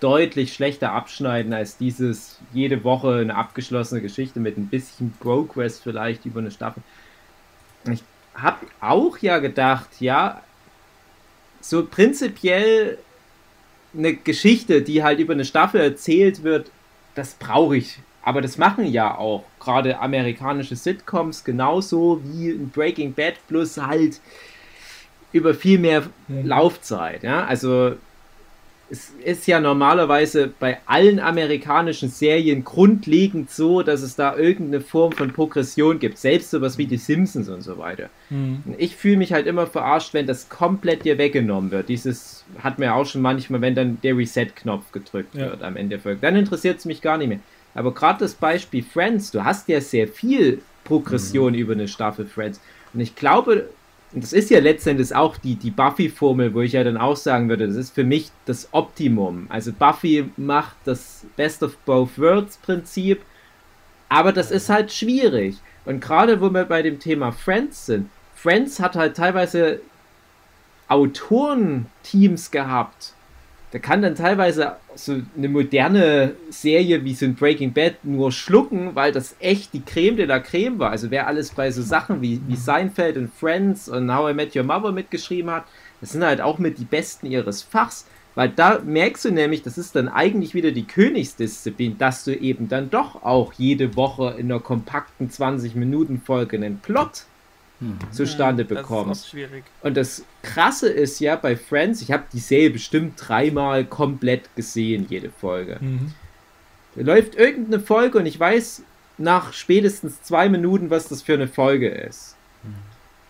[0.00, 6.26] deutlich schlechter abschneiden als dieses jede Woche eine abgeschlossene Geschichte mit ein bisschen Progress vielleicht
[6.26, 6.82] über eine Staffel.
[7.88, 8.02] Ich
[8.34, 10.42] habe auch ja gedacht, ja,
[11.60, 12.98] so prinzipiell
[13.96, 16.72] eine Geschichte, die halt über eine Staffel erzählt wird,
[17.14, 18.00] das brauche ich.
[18.22, 24.20] Aber das machen ja auch gerade amerikanische Sitcoms genauso wie ein Breaking Bad plus halt
[25.32, 27.22] über viel mehr Laufzeit.
[27.22, 27.44] Ja?
[27.44, 27.92] Also
[28.92, 35.12] es ist ja normalerweise bei allen amerikanischen Serien grundlegend so, dass es da irgendeine Form
[35.12, 36.18] von Progression gibt.
[36.18, 38.10] Selbst sowas wie die Simpsons und so weiter.
[38.30, 41.88] Und Ich fühle mich halt immer verarscht, wenn das komplett dir weggenommen wird.
[41.88, 45.50] Dieses hat mir auch schon manchmal, wenn dann der Reset-Knopf gedrückt Ja.
[45.50, 46.20] wird am Ende der Folge.
[46.20, 47.38] Dann interessiert es mich gar nicht mehr.
[47.74, 52.60] Aber gerade das Beispiel Friends, du hast ja sehr viel Progression über eine Staffel Friends.
[52.92, 53.68] Und ich glaube,
[54.12, 57.68] das ist ja letztendlich auch die, die Buffy-Formel, wo ich ja dann auch sagen würde,
[57.68, 59.46] das ist für mich das Optimum.
[59.48, 63.22] Also Buffy macht das Best of Both Worlds Prinzip,
[64.08, 65.56] aber das ist halt schwierig.
[65.84, 69.80] Und gerade wo wir bei dem Thema Friends sind, Friends hat halt teilweise
[70.88, 73.14] Autorenteams gehabt.
[73.72, 78.96] Da kann dann teilweise so eine moderne Serie wie so ein Breaking Bad nur schlucken,
[78.96, 80.90] weil das echt die Creme de la Creme war.
[80.90, 84.56] Also wer alles bei so Sachen wie, wie Seinfeld und Friends und How I Met
[84.56, 85.64] Your Mother mitgeschrieben hat,
[86.00, 88.06] das sind halt auch mit die Besten ihres Fachs.
[88.34, 92.68] Weil da merkst du nämlich, das ist dann eigentlich wieder die Königsdisziplin, dass du eben
[92.68, 97.24] dann doch auch jede Woche in einer kompakten 20-Minuten-Folge einen Plot
[98.10, 99.64] zustande Das ist schwierig.
[99.82, 105.06] Und das Krasse ist ja bei Friends, ich habe die Serie bestimmt dreimal komplett gesehen,
[105.08, 105.78] jede Folge.
[105.80, 106.12] Mhm.
[106.96, 108.82] Da läuft irgendeine Folge und ich weiß
[109.18, 112.36] nach spätestens zwei Minuten, was das für eine Folge ist.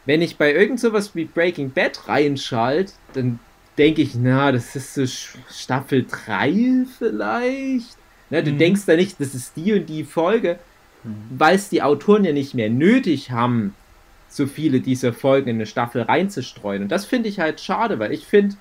[0.06, 3.38] Wenn ich bei irgend sowas wie Breaking Bad reinschalte, dann
[3.78, 5.04] denke ich, na, das ist so
[5.52, 7.96] Staffel 3 vielleicht.
[8.30, 8.58] Na, du Mhm.
[8.58, 10.58] denkst da nicht, das ist die und die Folge,
[11.30, 13.74] weil es die Autoren ja nicht mehr nötig haben,
[14.30, 16.84] so viele dieser Folgen in eine Staffel reinzustreuen.
[16.84, 18.56] Und das finde ich halt schade, weil ich finde,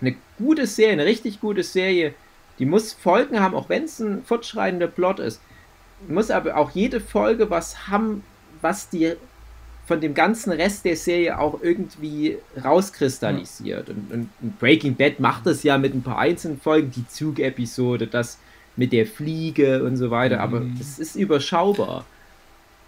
[0.00, 2.14] eine gute Serie, eine richtig gute Serie,
[2.58, 5.40] die muss Folgen haben, auch wenn es ein fortschreitender Plot ist,
[6.08, 8.22] muss aber auch jede Folge was haben,
[8.60, 9.14] was die
[9.86, 13.88] von dem ganzen Rest der Serie auch irgendwie rauskristallisiert.
[13.88, 14.12] Und,
[14.42, 18.38] und, Breaking Bad macht das ja mit ein paar einzelnen Folgen, die Zugepisode, das
[18.76, 20.76] mit der Fliege und so weiter, aber Mhm.
[20.80, 22.04] es ist überschaubar.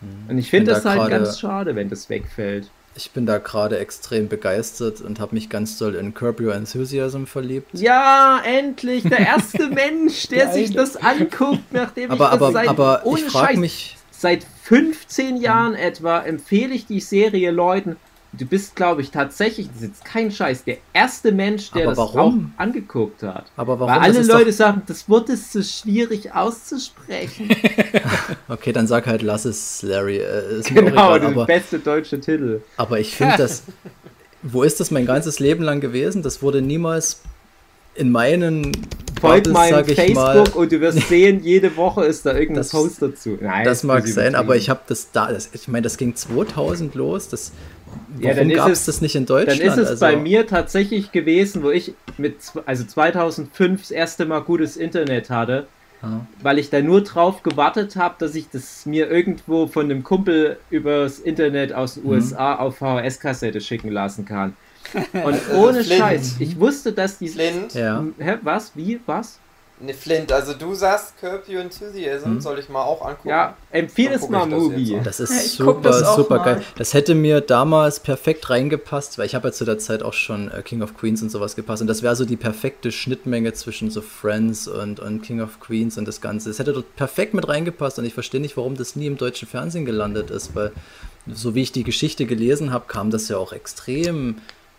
[0.01, 0.31] Mhm.
[0.31, 2.71] Und ich finde das da halt ganz schade, wenn das wegfällt.
[2.95, 7.27] Ich bin da gerade extrem begeistert und habe mich ganz doll in Curb Your Enthusiasm
[7.27, 7.69] verliebt.
[7.73, 12.69] Ja, endlich, der erste Mensch, der sich das anguckt, nachdem Aber, ich das aber, seit,
[12.69, 17.97] aber ohne ich frage Scheiß, mich, seit 15 Jahren etwa empfehle ich die Serie Leuten.
[18.33, 21.99] Du bist, glaube ich, tatsächlich, das ist jetzt kein Scheiß, der erste Mensch, der das
[21.99, 23.47] auch angeguckt hat.
[23.57, 23.95] aber warum?
[23.95, 27.49] Weil alle Leute doch, sagen, das Wort ist so schwierig auszusprechen.
[28.49, 30.19] okay, dann sag halt, lass es, Larry.
[30.19, 32.61] Äh, ist genau, egal, der beste deutsche Titel.
[32.77, 33.63] aber ich finde das.
[34.43, 36.23] Wo ist das mein ganzes Leben lang gewesen?
[36.23, 37.23] Das wurde niemals
[37.97, 38.71] in meinen
[39.21, 42.71] Folg Bubbles, meinem Facebook mal, und du wirst sehen, jede Woche ist da irgendein Das-
[42.71, 43.37] Post dazu.
[43.41, 46.95] Nein, Das mag sein, aber ich habe das da, das, ich meine, das ging 2000
[46.95, 47.29] los.
[47.29, 47.51] Das,
[48.21, 49.61] warum ist gab es- das nicht in Dann Deutschland?
[49.61, 52.37] ist es also, bei mir tatsächlich gewesen, wo ich mit,
[52.67, 55.67] also 2005 das erste Mal gutes Internet hatte,
[56.03, 56.27] Ja.
[56.43, 60.59] weil ich da nur drauf gewartet habe, dass ich das mir irgendwo von einem Kumpel
[60.71, 62.11] übers Internet aus den Mhm.
[62.11, 64.55] USA auf VHS-Kassette schicken lassen kann.
[65.13, 65.85] Und ohne.
[65.85, 67.29] Scheiß, ich wusste, dass die...
[67.29, 67.75] Flint?
[67.75, 68.05] Ja.
[68.19, 68.73] Hä, was?
[68.75, 69.01] Wie?
[69.07, 69.39] Was?
[69.81, 72.41] Ne, Flint, also du sagst Curb Your Enthusiasm, Hm?
[72.41, 73.29] soll ich mal auch angucken?
[73.29, 74.83] Ja, empfehl Dann es mal, das Movie.
[74.95, 76.45] jetzt Das ist Ja, super, das super mal.
[76.45, 76.63] geil.
[76.77, 80.51] Das hätte mir damals perfekt reingepasst, weil ich habe ja zu der Zeit auch schon
[80.51, 81.81] äh, King of Queens und sowas gepasst.
[81.83, 85.97] Und das wäre so die perfekte Schnittmenge zwischen so Friends und, und King of Queens
[85.97, 86.51] und das Ganze.
[86.51, 89.47] Es hätte dort perfekt mit reingepasst und ich verstehe nicht, warum das nie im deutschen
[89.47, 90.73] Fernsehen gelandet ist, weil
[91.33, 94.39] so wie ich die Geschichte gelesen habe, kam das ja auch extrem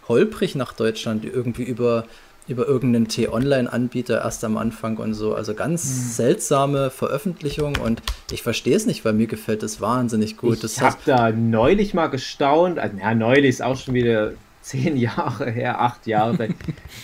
[0.10, 2.06] holprig nach Deutschland, irgendwie über
[2.50, 5.34] über irgendeinen T-Online-Anbieter erst am Anfang und so.
[5.36, 5.90] Also ganz Hm.
[6.12, 10.64] seltsame Veröffentlichung und ich verstehe es nicht, weil mir gefällt es wahnsinnig gut.
[10.64, 15.50] ich habe da neulich mal gestaunt, also ja, neulich ist auch schon wieder zehn Jahre
[15.50, 16.50] her, acht Jahre,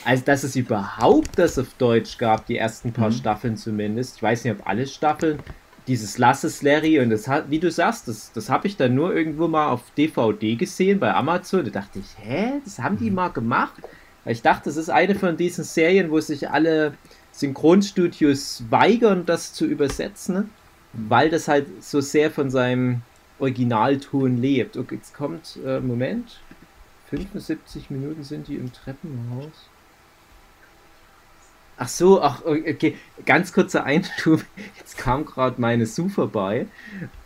[0.03, 3.13] also dass es überhaupt das auf Deutsch gab, die ersten paar Mhm.
[3.13, 4.17] Staffeln zumindest.
[4.17, 5.39] Ich weiß nicht, ob alle Staffeln.
[5.87, 8.95] Dieses Lass es Larry und das hat, wie du sagst, das, das habe ich dann
[8.95, 11.63] nur irgendwo mal auf DVD gesehen bei Amazon.
[11.63, 13.75] Da dachte ich, hä, das haben die mal gemacht?
[14.26, 16.95] Ich dachte, das ist eine von diesen Serien, wo sich alle
[17.32, 20.49] Synchronstudios weigern, das zu übersetzen,
[20.93, 23.01] weil das halt so sehr von seinem
[23.39, 24.78] Originalton lebt.
[24.78, 26.39] Okay, jetzt kommt, äh, Moment,
[27.09, 29.69] 75 Minuten sind die im Treppenhaus.
[31.78, 32.95] Ach so, ach, okay,
[33.26, 34.45] ganz kurzer Einschub.
[34.78, 36.67] Jetzt kam gerade meine Sue vorbei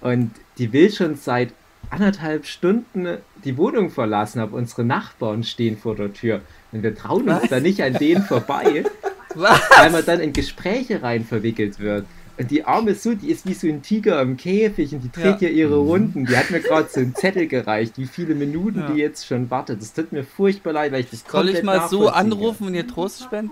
[0.01, 1.53] und die will schon seit
[1.91, 6.41] anderthalb Stunden die Wohnung verlassen, aber unsere Nachbarn stehen vor der Tür
[6.71, 8.83] und wir trauen uns da nicht an denen vorbei,
[9.35, 9.59] Was?
[9.77, 12.05] weil man dann in Gespräche rein verwickelt wird.
[12.37, 15.41] Und die arme Sue, die ist wie so ein Tiger im Käfig und die dreht
[15.41, 15.49] Ja.
[15.49, 16.25] ja ihre Runden.
[16.25, 18.91] Die hat mir gerade so einen Zettel gereicht, wie viele Minuten Ja.
[18.93, 19.81] die jetzt schon wartet.
[19.81, 22.87] Das tut mir furchtbar leid, weil ich das Soll ich mal so anrufen und ihr
[22.87, 23.51] Trost spenden?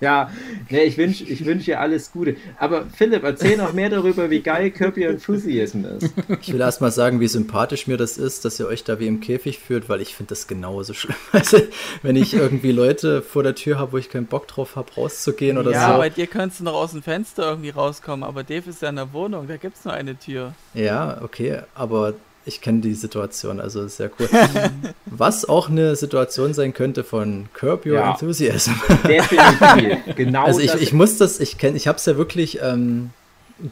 [0.00, 0.30] Ja,
[0.70, 2.36] ne, ich wünsche ich wünsch ihr alles Gute.
[2.58, 6.12] Aber Philipp, erzähl noch mehr darüber, wie geil Kirby Enthusiasm ist.
[6.40, 9.06] Ich will erst mal sagen, wie sympathisch mir das ist, dass ihr euch da wie
[9.06, 11.16] im Käfig führt, weil ich finde das genauso schlimm.
[11.32, 11.58] Also,
[12.02, 15.58] wenn ich irgendwie Leute vor der Tür habe, wo ich keinen Bock drauf habe, rauszugehen
[15.58, 15.98] oder Ja, so.
[15.98, 18.96] bei dir könntest du noch aus dem Fenster irgendwie rauskommen, aber Dave ist ja in
[18.96, 20.54] der Wohnung, da gibt's nur eine Tür.
[20.74, 22.14] Ja, okay, aber
[22.46, 24.28] ich kenne die Situation, also sehr cool.
[25.06, 28.10] Was auch eine Situation sein könnte von Curb Your Ja.
[28.12, 28.72] Enthusiasm.
[29.06, 29.98] Definitiv.
[30.16, 30.80] Genau Also ich, das.
[30.80, 33.10] ich muss das, ich kenne, ich habe es ja wirklich, ähm,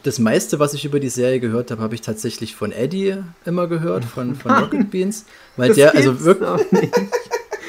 [0.03, 3.65] das meiste, was ich über die Serie gehört habe, habe ich tatsächlich von Eddie immer
[3.67, 5.25] gehört, von, von Rocket Beans,
[5.57, 6.91] weil das der, also wirklich,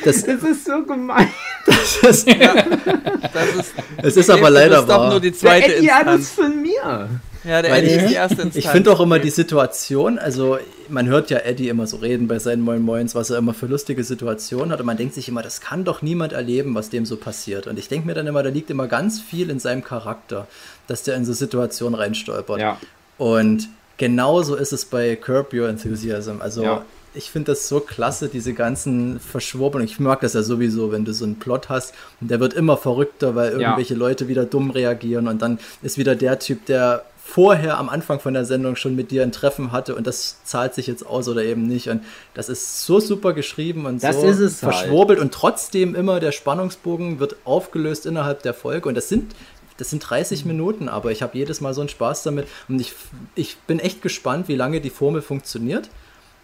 [0.05, 1.29] das, Das ist so gemein.
[1.67, 5.11] das, Das ist, es ist aber leider bist doch wahr.
[5.11, 6.31] nur die Der zweite Eddie hat es Instanz.
[6.31, 7.09] von mir.
[7.45, 8.57] Ja, der Weil Eddie ich- ist die erste Instanz.
[8.57, 12.39] Ich finde auch immer die Situation, also man hört ja Eddie immer so reden bei
[12.39, 15.41] seinen Moin Moins, was er immer für lustige Situationen hat und man denkt sich immer,
[15.43, 17.67] das kann doch niemand erleben, was dem so passiert.
[17.67, 20.47] Und ich denke mir dann immer, da liegt immer ganz viel in seinem Charakter,
[20.87, 22.61] dass der in so Situationen reinstolpert.
[22.61, 22.79] Ja.
[23.17, 26.41] Und genauso ist es bei Curb Your Enthusiasm.
[26.41, 26.85] Also Ja.
[27.15, 29.91] ich finde das so klasse, diese ganzen Verschwurbelungen.
[29.91, 32.77] Ich mag das ja sowieso, wenn du so einen Plot hast und der wird immer
[32.77, 37.79] verrückter, weil irgendwelche Leute wieder dumm reagieren und dann ist wieder der Typ, der vorher
[37.79, 40.87] am Anfang von der Sendung schon mit dir ein Treffen hatte und das zahlt sich
[40.87, 41.89] jetzt aus oder eben nicht.
[41.89, 42.03] Und
[42.35, 44.51] das ist so super geschrieben und Das so halt.
[44.53, 49.35] verschwurbelt und trotzdem immer der Spannungsbogen wird aufgelöst innerhalb der Folge und das sind
[49.77, 52.93] das sind 30 Minuten, aber ich habe jedes Mal so einen Spaß damit und ich,
[53.35, 55.89] ich bin echt gespannt, wie lange die Formel funktioniert.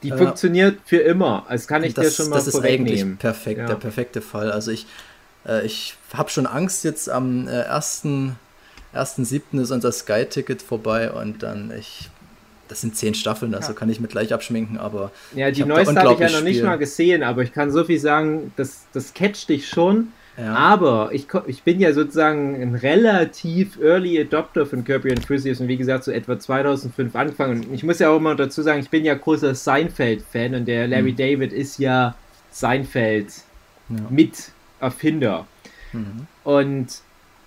[0.02, 1.44] Die Äh, funktioniert für immer.
[1.50, 3.66] Das kann ich das, dir schon mal das ist eigentlich perfekt, Ja.
[3.66, 4.50] der perfekte Fall.
[4.50, 4.86] Also ich,
[5.46, 8.04] äh, ich habe schon Angst, jetzt am äh, 1.
[8.98, 9.60] 1.7.
[9.60, 12.08] ist unser Sky-Ticket vorbei und dann ich.
[12.68, 15.94] Das sind zehn Staffeln, also kann ich mit gleich abschminken, aber Ja, die hab neueste
[16.00, 16.66] habe ich ja noch nicht Spiel.
[16.68, 20.08] mal gesehen, aber ich kann so viel sagen, das, das catcht dich schon.
[20.36, 20.52] ja.
[20.52, 26.02] Aber ich, ich bin ja sozusagen ein relativ Early Adopter von Kirby Enthusiasm, wie gesagt,
[26.02, 27.66] so etwa 2005 angefangen.
[27.66, 30.88] Und ich muss ja auch immer dazu sagen, ich bin ja großer Seinfeld-Fan und der
[30.88, 31.16] Larry Mhm.
[31.18, 32.16] David ist ja
[32.50, 33.28] Seinfeld
[33.88, 33.96] Ja.
[34.10, 35.46] Miterfinder.
[35.92, 36.26] Mhm.
[36.42, 36.86] Und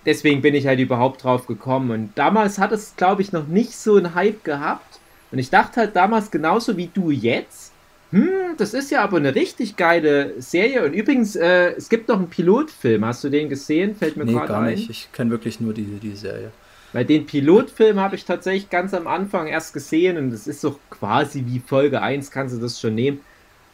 [0.06, 1.90] deswegen bin ich halt überhaupt drauf gekommen.
[1.90, 4.98] Und damals hat es, glaube ich, noch nicht so einen Hype gehabt.
[5.32, 7.72] Und ich dachte halt damals genauso wie du jetzt,
[8.10, 10.84] hm, das ist ja aber eine richtig geile Serie.
[10.84, 13.04] Und übrigens, äh, es gibt noch einen Pilotfilm.
[13.04, 13.94] Hast du den gesehen?
[13.94, 14.74] Fällt mir Nee, gerade gar ein.
[14.74, 14.90] nicht.
[14.90, 16.50] Ich kenne wirklich nur die, die Serie.
[16.92, 20.80] Weil den Pilotfilm habe ich tatsächlich ganz am Anfang erst gesehen und das ist so
[20.90, 23.20] quasi wie Folge 1, kannst du das schon nehmen.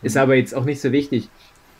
[0.03, 1.31] Ist aber jetzt auch nicht so wichtig.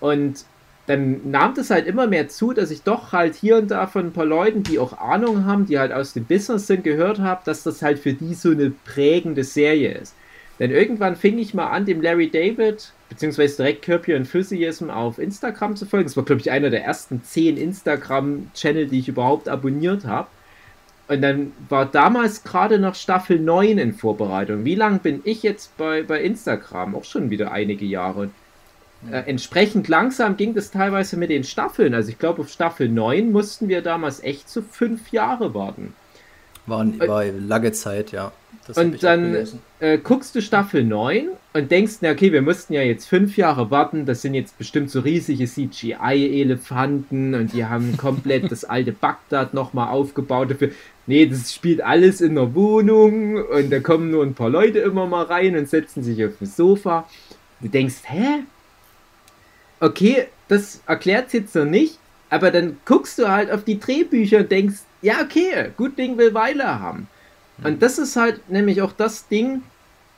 [0.01, 0.47] Und
[0.87, 4.07] dann nahm das halt immer mehr zu, dass ich doch halt hier und da von
[4.07, 7.43] ein paar Leuten, die auch Ahnung haben, die halt aus dem Business sind, gehört habe,
[7.45, 10.15] dass das halt für die so eine prägende Serie ist.
[10.59, 15.77] Denn irgendwann fing ich mal an, dem Larry David, beziehungsweise direkt Kirby Enthusiasm auf Instagram
[15.77, 16.07] zu folgen.
[16.07, 20.29] Das war, glaube ich, einer der ersten zehn Instagram-Channel, die ich überhaupt abonniert habe.
[21.09, 24.65] Und dann war damals gerade noch Staffel 9 in Vorbereitung.
[24.65, 26.95] Wie lange bin ich jetzt bei, bei Instagram?
[26.95, 28.31] Auch schon wieder einige Jahre.
[29.11, 31.95] Äh, entsprechend langsam ging das teilweise mit den Staffeln.
[31.95, 35.95] Also ich glaube, auf Staffel 9 mussten wir damals echt so fünf Jahre warten.
[36.67, 38.33] War, war lange Zeit, ja.
[38.67, 39.47] Das Und dann
[39.79, 43.71] äh, guckst du Staffel 9 und denkst, na okay, wir mussten ja jetzt fünf Jahre
[43.71, 49.55] warten, das sind jetzt bestimmt so riesige CGI-Elefanten und die haben komplett das alte Bagdad
[49.55, 50.71] nochmal aufgebaut dafür.
[51.07, 55.07] Nee, das spielt alles in der Wohnung und da kommen nur ein paar Leute immer
[55.07, 57.09] mal rein und setzen sich auf das Sofa.
[57.61, 58.43] Du denkst, hä?
[59.81, 61.99] Okay, das erklärt jetzt noch nicht,
[62.31, 66.33] aber dann guckst du halt auf die Drehbücher und denkst, ja, okay, gut Ding will
[66.35, 67.09] Weile haben.
[67.63, 69.63] Und das ist halt nämlich auch das Ding,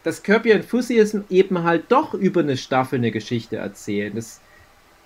[0.04, 4.12] dass Kirby Enthusiasm eben halt doch über eine Staffel eine Geschichte erzählen.
[4.14, 4.40] Das,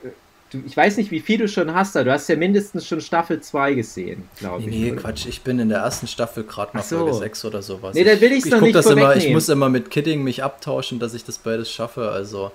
[0.02, 3.00] äh, ich weiß nicht, wie viel du schon hast, aber du hast ja mindestens schon
[3.00, 4.76] Staffel 2 gesehen, glaube Nee, ich.
[4.76, 5.00] nee, oder?
[5.00, 6.98] Quatsch, ich bin in der ersten Staffel gerade Ach so.
[6.98, 7.94] Folge 6 oder sowas.
[7.94, 10.22] Nee, dann will ich's ich noch guck nicht das immer, Ich muss immer mit Kidding
[10.22, 12.10] mich abtauschen, dass ich das beides schaffe.
[12.10, 12.52] Also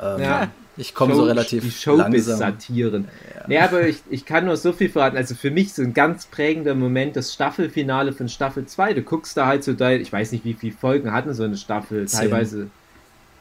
[0.00, 0.48] ähm, Ja.
[0.76, 2.06] ich komme so relativ die langsam.
[2.06, 3.08] Showbiz-Satiren.
[3.46, 5.16] Nee, aber ich, ich kann nur so viel verraten.
[5.16, 8.94] Also für mich so ein ganz prägender Moment das Staffelfinale von Staffel 2.
[8.94, 11.56] Du guckst da halt so da, ich weiß nicht, wie viele Folgen hatten so eine
[11.56, 12.06] Staffel.
[12.06, 12.20] Zehn.
[12.20, 12.70] Teilweise,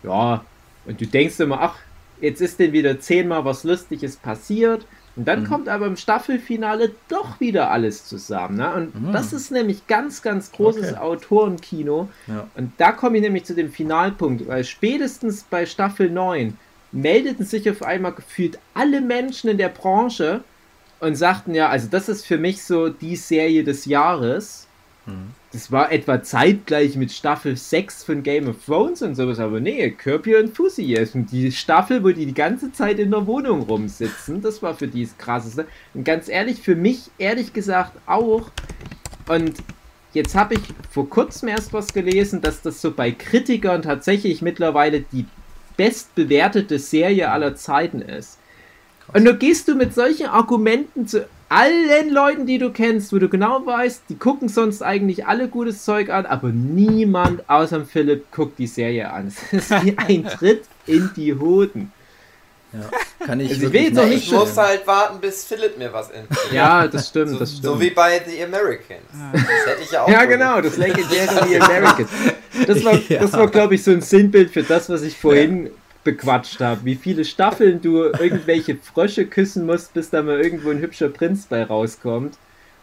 [0.03, 0.43] ja.
[0.85, 1.75] Und du denkst immer, ach,
[2.21, 4.85] jetzt ist denn wieder zehnmal was Lustiges passiert.
[5.19, 5.47] Und dann Mhm.
[5.49, 8.55] kommt aber im Staffelfinale doch wieder alles zusammen.
[8.55, 8.73] Ne?
[8.73, 9.11] Und Mhm.
[9.11, 11.01] das ist nämlich ganz, ganz großes Okay.
[11.01, 12.07] Autorenkino.
[12.27, 12.47] Ja.
[12.55, 16.57] Und da komme ich nämlich zu dem Finalpunkt, weil spätestens bei Staffel 9
[16.93, 20.39] meldeten sich auf einmal gefühlt alle Menschen in der Branche
[21.01, 24.67] und sagten ja, also das ist für mich so die Serie des Jahres.
[25.05, 25.31] Mhm.
[25.51, 29.89] Das war etwa zeitgleich mit Staffel 6 von Game of Thrones und sowas, aber nee,
[29.89, 34.75] Kirby Enthusiasm, die Staffel, wo die die ganze Zeit in der Wohnung rumsitzen, das war
[34.75, 35.65] für die das Krasseste.
[35.95, 38.51] Und ganz ehrlich, für mich ehrlich gesagt auch.
[39.27, 39.53] Und
[40.13, 45.01] jetzt habe ich vor kurzem erst was gelesen, dass das so bei Kritikern tatsächlich mittlerweile
[45.01, 45.25] die
[45.77, 48.38] bestbewertete Serie aller Zeiten ist.
[49.13, 53.27] Und du gehst du mit solchen Argumenten zu allen Leuten, die du kennst, wo du
[53.27, 58.59] genau weißt, die gucken sonst eigentlich alle gutes Zeug an, aber niemand außer Philipp guckt
[58.59, 59.27] die Serie an.
[59.27, 61.91] Es ist wie ein Tritt in die Hoden.
[62.71, 63.25] Ja.
[63.25, 66.53] Kann ich Also ich will nicht Ich muss halt warten, bis Philipp mir was empfiehlt.
[66.53, 67.63] Ja, das stimmt, So, das stimmt.
[67.65, 69.01] so wie bei The Americans.
[69.33, 70.07] Das hätte ich ja auch.
[70.09, 72.09] Ja, genau, das legendäre The Americans.
[72.67, 73.21] Das war, Ja.
[73.21, 75.71] das war glaube ich, so ein Sinnbild für das, was ich vorhin
[76.03, 76.81] bequatscht habe.
[76.85, 81.45] Wie viele Staffeln du irgendwelche Frösche küssen musst, bis da mal irgendwo ein hübscher Prinz
[81.45, 82.37] bei rauskommt.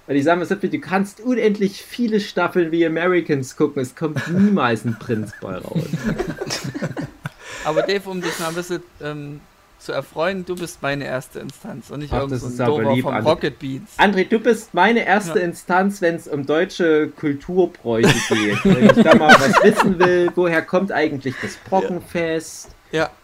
[0.06, 4.84] Und ich sage mal du kannst unendlich viele Staffeln wie Americans gucken, es kommt niemals
[4.84, 5.82] ein Prinz bei raus.
[7.64, 9.40] Aber Dave, um dich mal ein bisschen ähm,
[9.80, 13.02] zu erfreuen, du bist meine erste Instanz und nicht Ach, irgend das so Dover lieb,
[13.02, 13.24] vom André.
[13.24, 13.90] Rocket Beans.
[13.98, 15.44] André, du bist meine erste Ja.
[15.44, 18.64] Instanz, wenn es um deutsche Kulturbräuche geht.
[18.64, 22.68] Wenn ich da mal was wissen will, woher kommt eigentlich das Brockenfest?
[22.68, 22.75] Ja,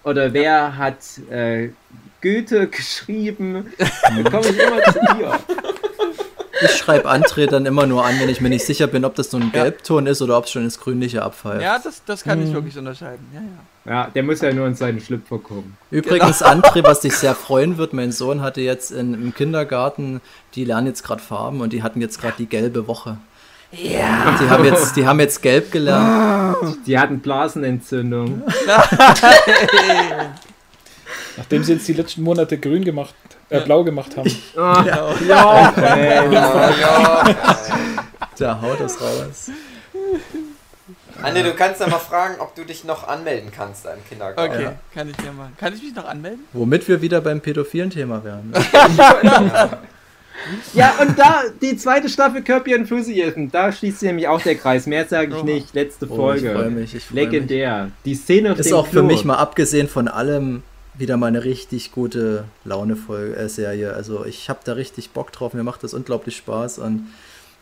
[0.04, 0.98] Oder wer hat
[1.30, 1.70] äh,
[2.20, 3.72] Goethe geschrieben?
[4.02, 5.38] Dann komme ich immer zu dir.
[6.64, 9.30] ich schreibe André dann immer nur an, wenn ich mir nicht sicher bin, ob das
[9.30, 11.62] so ein Gelbton ist oder ob es schon ins Grünliche abfällt.
[11.62, 13.26] Ja, das, das kann ich wirklich unterscheiden.
[13.32, 13.46] Ja, ja.
[13.84, 15.76] Ja, der muss ja nur in seinen Schlüpfer kommen.
[15.90, 20.20] Übrigens, André, was dich sehr freuen wird, mein Sohn hatte jetzt in, im Kindergarten,
[20.54, 23.18] die lernen jetzt gerade Farben und die hatten jetzt gerade die gelbe Woche.
[23.72, 24.36] Ja.
[24.40, 26.56] Die haben jetzt, die haben jetzt gelb gelernt.
[26.86, 28.42] Die hatten Blasenentzündung.
[31.38, 33.14] Nachdem sie jetzt die letzten Monate grün gemacht,
[33.48, 34.30] äh, blau gemacht haben.
[34.56, 36.28] Ja, ey.
[38.38, 39.50] Da haut das raus.
[41.22, 44.52] Anne, du kannst ja mal fragen, ob du dich noch anmelden kannst im Kindergarten.
[44.52, 45.48] Okay, kann ich ja mal.
[45.58, 46.44] Kann ich mich noch anmelden?
[46.52, 48.52] Womit wir wieder beim pädophilen Thema wären.
[50.74, 54.86] Ja, und da, die zweite Staffel Kirby Enthusiasm, da schließt sich nämlich auch der Kreis.
[54.86, 55.74] Mehr sage ich nicht.
[55.74, 56.48] Letzte Oh, Folge.
[56.48, 57.90] ich freue mich, ich freu Legendär.
[58.04, 59.02] Die Szene auf Ist auch für Klo.
[59.04, 60.62] mich mal abgesehen von allem
[60.94, 63.92] wieder mal eine richtig gute Laune-Serie.
[63.94, 67.06] Also ich habe da richtig Bock drauf, mir macht das unglaublich Spaß und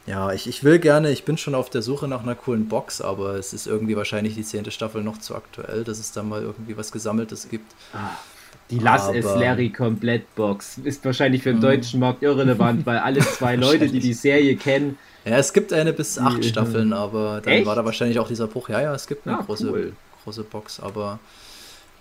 [0.07, 3.01] ja, ich, ich will gerne, ich bin schon auf der Suche nach einer coolen Box,
[3.03, 6.43] aber es ist irgendwie wahrscheinlich die zehnte Staffel noch zu aktuell, dass es da mal
[6.43, 7.71] irgendwie was Gesammeltes gibt.
[8.71, 13.57] Die Lass es Larry Komplettbox ist wahrscheinlich für den deutschen Markt irrelevant, weil alle zwei
[13.66, 17.66] Leute, die die Serie kennen, Ja, es gibt eine bis acht Staffeln, aber dann Echt?
[17.66, 18.68] war da wahrscheinlich auch dieser Bruch.
[18.68, 19.93] Ja, ja, es gibt eine Ah, große, cool.
[20.25, 21.18] große Box, aber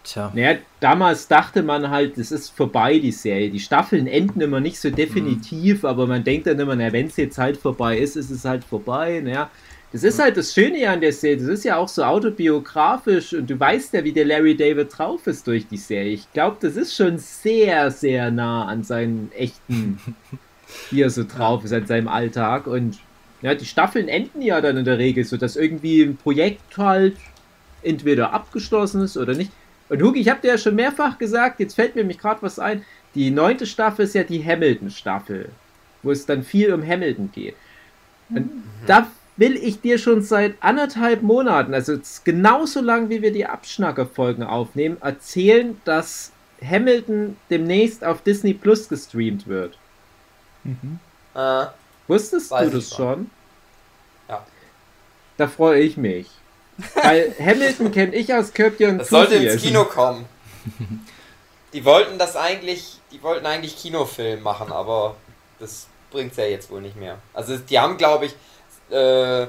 [0.04, 0.32] tja.
[0.34, 3.50] Naja, damals dachte man halt, es ist vorbei, die Serie.
[3.50, 7.18] Die Staffeln enden immer nicht so definitiv, aber man denkt dann immer, na, wenn es
[7.18, 9.22] jetzt halt vorbei ist, ist es halt vorbei.
[9.24, 9.50] Naja,
[9.92, 11.38] das ist halt das Schöne an der Serie.
[11.38, 15.26] Das ist ja auch so autobiografisch und du weißt ja, wie der Larry David drauf
[15.26, 16.14] ist durch die Serie.
[16.14, 20.00] Ich glaube, das ist schon sehr, sehr nah an seinen echten,
[20.92, 22.68] wie er so drauf ist, an seinem Alltag.
[22.68, 23.00] Und
[23.42, 27.18] ja, die Staffeln enden ja dann in der Regel so, dass irgendwie ein Projekt halt
[27.82, 29.52] entweder abgeschlossen ist oder nicht.
[29.90, 32.60] Und Hugi, ich habe dir ja schon mehrfach gesagt, jetzt fällt mir nämlich gerade was
[32.60, 32.86] ein.
[33.16, 35.50] Die neunte Staffel ist ja die Hamilton-Staffel,
[36.04, 37.56] wo es dann viel um Hamilton geht.
[38.30, 38.52] Und
[38.86, 44.44] da will ich dir schon seit anderthalb Monaten, also genauso lang wie wir die Abschnacker-Folgen
[44.44, 46.32] aufnehmen, erzählen, dass
[46.64, 49.78] Hamilton demnächst auf Disney Plus gestreamt wird.
[51.34, 51.66] Äh,
[52.08, 52.98] Wusstest du das schon.
[52.98, 53.32] schon?
[54.28, 54.46] Ja.
[55.38, 56.30] Da freue ich mich.
[56.96, 59.62] Weil Hamilton kenne ich aus Your das sollte ins.
[59.62, 60.26] Kino kommen.
[61.74, 65.16] Die wollten das eigentlich, die wollten eigentlich Kinofilm machen, aber
[65.60, 67.18] das bringt's ja jetzt wohl nicht mehr.
[67.34, 68.36] Also die haben, glaube ich,
[68.92, 69.42] äh,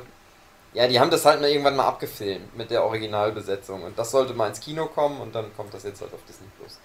[0.72, 4.34] ja, die haben das halt mal irgendwann mal abgefilmt mit der Originalbesetzung und das sollte
[4.34, 6.78] mal ins Kino kommen und dann kommt das jetzt halt auf Disney Plus.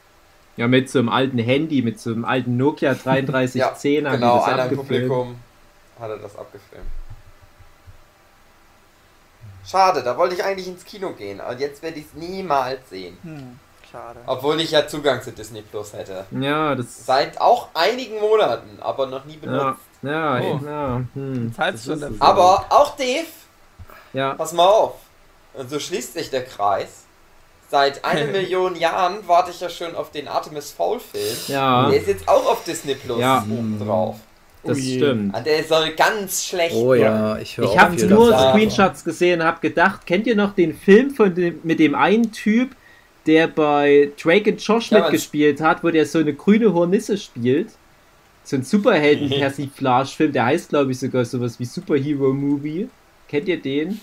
[0.58, 4.34] Ja, mit so einem alten Handy, mit so einem alten Nokia 3310 Ja, haben genau,
[4.36, 4.88] die das einer im abgefilmt.
[5.10, 5.36] Publikum
[6.00, 6.86] hat er das abgefilmt.
[9.66, 13.18] Schade, da wollte ich eigentlich ins Kino gehen, aber jetzt werde ich es niemals sehen.
[13.24, 13.59] Hm,
[13.91, 14.20] schade.
[14.28, 16.26] Obwohl ich ja Zugang zu Disney Plus hätte.
[16.32, 17.05] Ja, das.
[17.05, 19.80] Seit auch einigen Monaten, aber noch nie Ja, benutzt.
[20.03, 20.59] ja, Oh.
[20.66, 21.01] ja.
[21.13, 22.22] Hm, das schon es.
[22.22, 23.26] Aber auch Dave,
[24.13, 24.95] Ja, pass mal auf.
[25.53, 27.03] Und so schließt sich der Kreis.
[27.72, 31.36] Seit einer Million Jahren warte ich ja schon auf den Artemis Fowl Film.
[31.47, 33.39] ja, Der ist jetzt auch auf Disney Plus Ja.
[33.49, 34.18] oben drauf.
[34.66, 34.97] Das Oh je.
[34.97, 35.36] stimmt.
[35.36, 38.38] Ah, Der soll ganz schlecht Oh ja, ich höre Ich habe nur.
[38.38, 42.32] Screenshots gesehen und habe gedacht, kennt ihr noch den Film von dem, mit dem einen
[42.32, 42.76] Typ,
[43.26, 47.70] der bei Drake und Josh Ja, mitgespielt hat, wo der so eine grüne Hornisse spielt?
[48.43, 52.88] So ein Superhelden-Persiflage-Film, der heißt, glaube ich, sogar sowas wie Superhero Movie.
[53.28, 53.99] Kennt ihr den?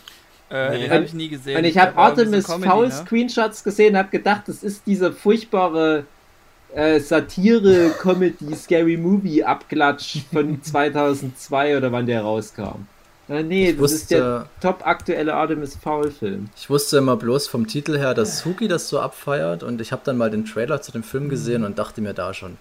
[0.51, 0.79] Äh, Nee.
[0.83, 1.57] den habe ich nie gesehen.
[1.57, 2.93] Und ich habe Artemis Comedy, Foul ne?
[2.93, 6.05] Screenshots gesehen und habe gedacht, das ist dieser furchtbare
[6.75, 12.87] äh, Satire, Comedy, Scary Movie Abklatsch von 2002 oder wann der rauskam.
[13.29, 16.49] Äh, nee, Ich das ist der wusste, top aktuelle Artemis Foul Film.
[16.57, 20.03] ich wusste immer bloß vom Titel her, dass Suki das so abfeiert und ich habe
[20.05, 22.59] dann mal den Trailer zu dem Film gesehen und dachte mir da schon,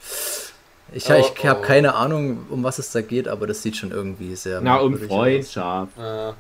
[0.93, 1.64] ich, Oh, ich habe oh.
[1.66, 4.97] keine Ahnung, um was es da geht, aber das sieht schon irgendwie sehr Na, um.
[4.99, 5.97] Freundschaft.
[5.97, 6.34] Äh,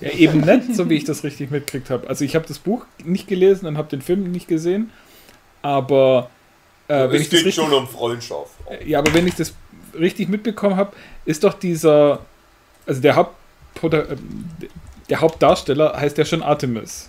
[0.00, 2.08] Ja, eben nicht, so wie ich das richtig mitgekriegt habe.
[2.08, 4.90] Also ich habe das Buch nicht gelesen und habe den Film nicht gesehen,
[5.62, 6.28] aber
[6.88, 8.52] äh, wenn es ich das geht richtig, schon um Freundschaft.
[8.84, 9.54] ja, aber wenn ich das
[9.98, 10.92] richtig mitbekommen habe,
[11.24, 12.20] ist doch dieser,
[12.86, 13.36] also der Haupt,
[15.08, 17.08] der Hauptdarsteller heißt ja schon Artemis,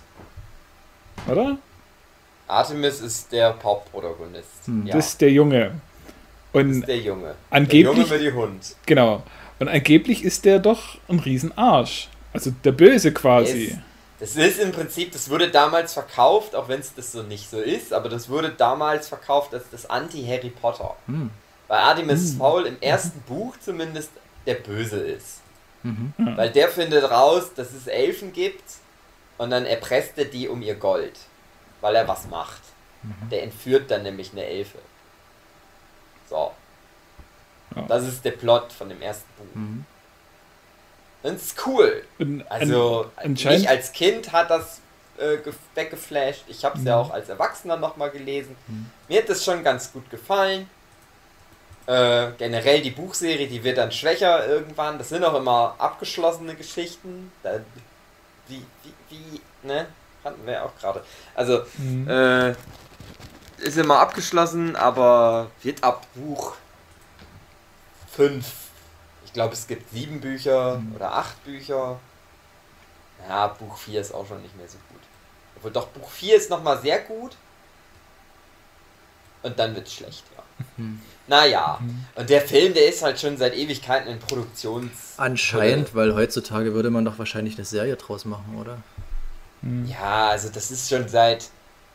[1.28, 1.58] oder?
[2.46, 4.66] Artemis ist der Hauptprotagonist.
[4.66, 4.86] Hm.
[4.86, 5.80] Ja, Das ist der Junge.
[6.52, 7.22] das Und ist der Junge.
[7.26, 8.76] Der angeblich, Junge mit dem Hund.
[8.86, 9.22] genau.
[9.58, 12.08] Und angeblich ist der doch ein Riesenarsch.
[12.32, 13.78] Also der Böse quasi.
[14.20, 17.58] Das ist im Prinzip, das wurde damals verkauft, auch wenn es das so nicht so
[17.58, 20.94] ist, aber das wurde damals verkauft als das Anti-Harry Potter.
[21.06, 21.30] Hm.
[21.68, 24.10] Weil Artemis Fowl im ersten Buch zumindest
[24.46, 25.40] der Böse ist.
[25.82, 26.12] Mhm.
[26.36, 28.64] Weil der findet raus, dass es Elfen gibt
[29.38, 31.18] und dann erpresst er die um ihr Gold.
[31.80, 32.60] Weil er was macht.
[33.30, 34.78] Der entführt dann nämlich eine Elfe.
[36.28, 36.52] So.
[37.74, 37.82] Ja.
[37.82, 39.54] Das ist der Plot von dem ersten Buch.
[39.54, 39.86] Mhm.
[41.22, 42.02] Das ist cool.
[42.18, 44.80] Und Also mich als Kind hat das
[45.18, 46.44] äh, ge- weggeflasht.
[46.48, 47.02] Ich habe es ja Mhm.
[47.02, 48.56] auch als Erwachsener nochmal gelesen.
[49.08, 50.68] Mir hat das schon ganz gut gefallen.
[51.86, 54.96] Äh, generell die Buchserie, die wird dann schwächer irgendwann.
[54.96, 57.32] Das sind auch immer abgeschlossene Geschichten.
[57.42, 57.60] Da,
[58.48, 59.86] wie, wie, wie, ne?
[60.24, 61.02] Hatten wir ja auch gerade.
[61.34, 62.08] Also, Mhm.
[62.08, 62.50] äh,
[63.58, 66.54] ist immer abgeschlossen, aber wird ab Buch
[68.12, 68.44] 5.
[69.30, 72.00] Ich glaube, es gibt sieben Bücher oder acht Bücher.
[73.28, 75.00] Ja, Buch 4 ist auch schon nicht mehr so gut.
[75.54, 77.36] Obwohl doch, Buch 4 ist nochmal sehr gut.
[79.44, 80.42] Und dann wird schlecht, ja.
[81.28, 81.78] Naja,
[82.16, 85.14] und der Film, der ist halt schon seit Ewigkeiten in Produktions...
[85.16, 88.78] Anscheinend, weil heutzutage würde man doch wahrscheinlich eine Serie draus machen, oder?
[89.86, 91.50] Ja, also das ist schon seit,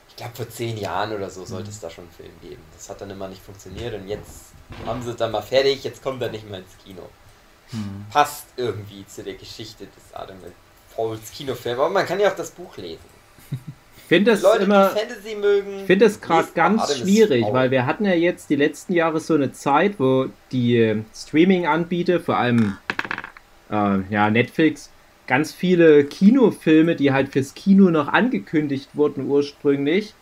[0.08, 2.64] ich glaube vor zehn Jahren oder so sollte es da schon einen Film geben.
[2.74, 4.54] Das hat dann immer nicht funktioniert und jetzt
[4.86, 7.10] haben sie es dann mal fertig, jetzt kommt er nicht mehr ins Kino.
[8.12, 10.38] Passt irgendwie zu der Geschichte des Adam
[10.96, 13.04] Pauls Kinofilm, aber man kann ja auch das Buch lesen.
[13.98, 14.90] Ich finde das Leute, immer.
[14.90, 15.80] die Fantasy mögen.
[15.80, 19.34] Ich finde das gerade ganz schwierig, weil wir hatten ja jetzt die letzten Jahre so
[19.34, 22.78] eine Zeit, wo die äh, Streaming-Anbieter, vor allem
[23.72, 24.92] äh, ja, Netflix,
[25.26, 30.14] ganz viele Kinofilme, die halt fürs Kino noch angekündigt wurden ursprünglich,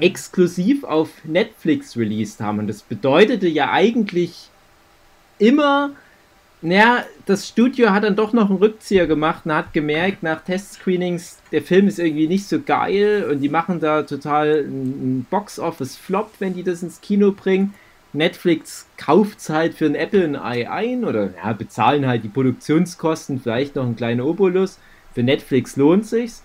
[0.00, 2.58] exklusiv auf Netflix released haben.
[2.58, 4.50] Und das bedeutete ja eigentlich
[5.38, 5.92] immer,
[6.62, 11.38] naja, das Studio hat dann doch noch einen Rückzieher gemacht und hat gemerkt, nach Testscreenings,
[11.50, 16.54] der Film ist irgendwie nicht so geil und die machen da total einen Box-Office-Flop, wenn
[16.54, 17.74] die das ins Kino bringen.
[18.12, 23.40] Netflix kauft halt für ein Apple ein Ei ein oder ja, bezahlen halt die Produktionskosten,
[23.40, 24.78] vielleicht noch einen kleinen Obolus.
[25.14, 26.44] Für Netflix lohnt sich's.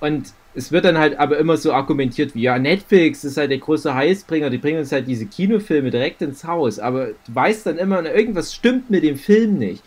[0.00, 3.58] Und es wird dann halt aber immer so argumentiert wie, ja, Netflix ist halt der
[3.58, 6.78] große Heißbringer, die bringen uns halt diese Kinofilme direkt ins Haus.
[6.78, 9.82] Aber du weißt dann immer, irgendwas stimmt mit dem Film nicht.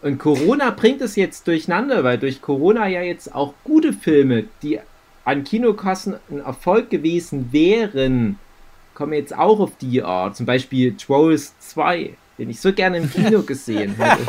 [0.00, 4.80] Und Corona bringt es jetzt durcheinander, weil durch Corona ja jetzt auch gute Filme, die
[5.24, 8.38] an Kinokassen ein Erfolg gewesen wären,
[8.94, 10.36] kommen jetzt auch auf die Art.
[10.36, 14.26] Zum Beispiel Trolls 2, den ich so gerne im Kino gesehen hätte.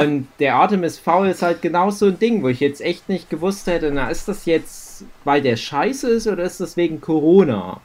[0.00, 3.30] Und der Artemis Fowl ist halt genau so ein Ding, wo ich jetzt echt nicht
[3.30, 7.80] gewusst hätte, na, ist das jetzt, weil der scheiße ist oder ist das wegen Corona?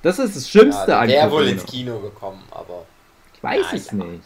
[0.00, 1.44] Das ist das Schlimmste ja, an der wäre Corona.
[1.44, 2.86] wohl ins Kino gekommen, aber
[3.34, 3.98] Ich weiß Ja, es ja.
[3.98, 4.24] nicht.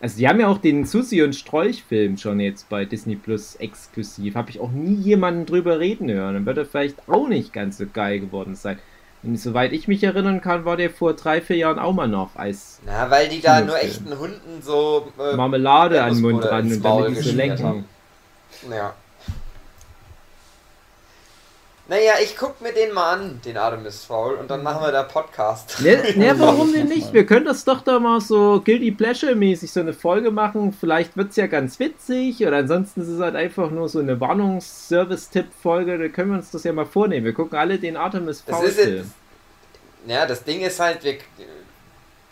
[0.00, 3.56] Also die haben ja auch den Susi und Strolch Film schon jetzt bei Disney Plus
[3.56, 4.36] exklusiv.
[4.36, 6.34] Habe ich auch nie jemanden drüber reden hören.
[6.34, 8.78] Dann wird er vielleicht auch nicht ganz so geil geworden sein.
[9.22, 12.36] Und soweit ich mich erinnern kann, war der vor drei, vier Jahren auch mal noch
[12.36, 16.72] als na, weil die da nur echten Hunden so äh, Marmelade an den Mund ran
[16.72, 17.84] und damit die so haben.
[18.70, 18.94] Ja.
[21.90, 25.04] Naja, ich guck mir den mal an, den Artemis Fowl, und dann machen wir da
[25.04, 25.80] Podcast.
[25.80, 27.14] Ne, ne, warum denn nicht?
[27.14, 30.76] Wir können das doch da mal so Guilty Pleasure-mäßig so eine Folge machen.
[30.78, 34.20] Vielleicht wird es ja ganz witzig oder ansonsten ist es halt einfach nur so eine
[34.20, 35.96] Warnungs-Service-Tipp-Folge.
[35.96, 37.24] Da können wir uns das ja mal vornehmen.
[37.24, 39.12] Wir gucken alle den Artemis Das Fowl ist jetzt, Film.
[40.06, 41.16] ja, das Ding ist halt, wir,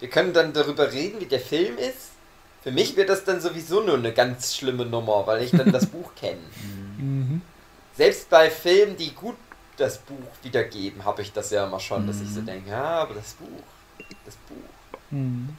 [0.01, 2.11] wir können dann darüber reden, wie der Film ist.
[2.63, 5.87] Für mich wird das dann sowieso nur eine ganz schlimme Nummer, weil ich dann das
[5.93, 6.41] Buch kenne.
[6.99, 7.41] Mhm.
[7.97, 9.37] Selbst bei Filmen, die gut
[9.77, 13.15] das Buch wiedergeben, habe ich das ja immer schon, dass ich so denke, ja, aber
[13.15, 13.47] das Buch,
[14.25, 14.57] das Buch.
[15.11, 15.51] Mhm.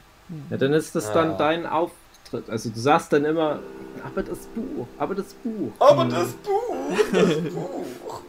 [0.50, 1.14] Ja, dann ist das Ja.
[1.14, 2.48] dann dein Auftritt.
[2.50, 3.60] Also du sagst dann immer,
[4.04, 5.72] aber das Buch, aber das Buch.
[5.78, 6.76] Aber das Buch,
[7.12, 8.20] das Buch.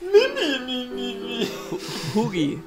[0.00, 1.48] Mi, mi, mi, mi, mi.
[2.14, 2.62] Hugi.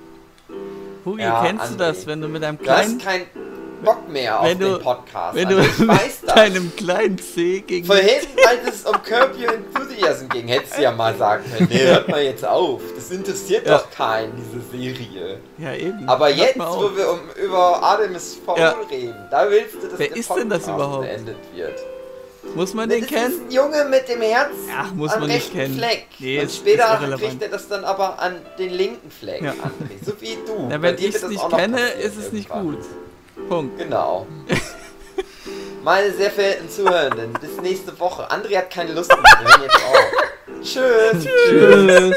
[1.06, 1.78] Hugi, Ja, kennst du André.
[1.78, 3.53] das, wenn du mit einem Du hast kleinen, keinen
[3.84, 5.36] Bock mehr auf Wenn du- den Podcast.
[5.36, 6.36] wenn also du ich weiß mit das.
[6.36, 10.92] deinem kleinen C gegen Vorhin, als es um Curb Your Enthusiasm ging, hättest du ja
[10.92, 12.82] mal sagen können, nee, hört mal jetzt auf.
[12.96, 13.78] Das interessiert Ja.
[13.80, 15.40] doch keinen, diese Serie.
[15.58, 16.08] Ja, eben.
[16.08, 18.76] Aber Hört jetzt, wo wir um, über Artemis Fowl Ja.
[18.90, 21.02] reden, da willst du, dass Wer der ist denn das überhaupt?
[21.08, 21.80] beendet wird.
[22.56, 23.42] Muss man das den ist kennen?
[23.48, 25.78] ein Junge mit dem Herz Ach, muss am man nicht rechten kennen.
[25.78, 26.08] Fleck.
[26.20, 29.52] Nee, Und ist- später ist kriegt er das dann aber an den linken Fleck, Ja.
[29.52, 30.06] André.
[30.06, 30.68] So wie du.
[30.70, 32.76] Bei wenn ich es das nicht kenne, ist es nicht irgendwann.
[32.76, 32.86] gut.
[33.48, 33.78] Punkt.
[33.78, 34.28] Genau.
[35.84, 38.30] Meine sehr verehrten Zuhörenden, bis nächste Woche.
[38.32, 39.20] André hat keine Lust mehr.
[39.20, 40.12] Wir hören jetzt auf.
[40.62, 41.28] Tschüss.
[41.50, 42.16] Tschüss.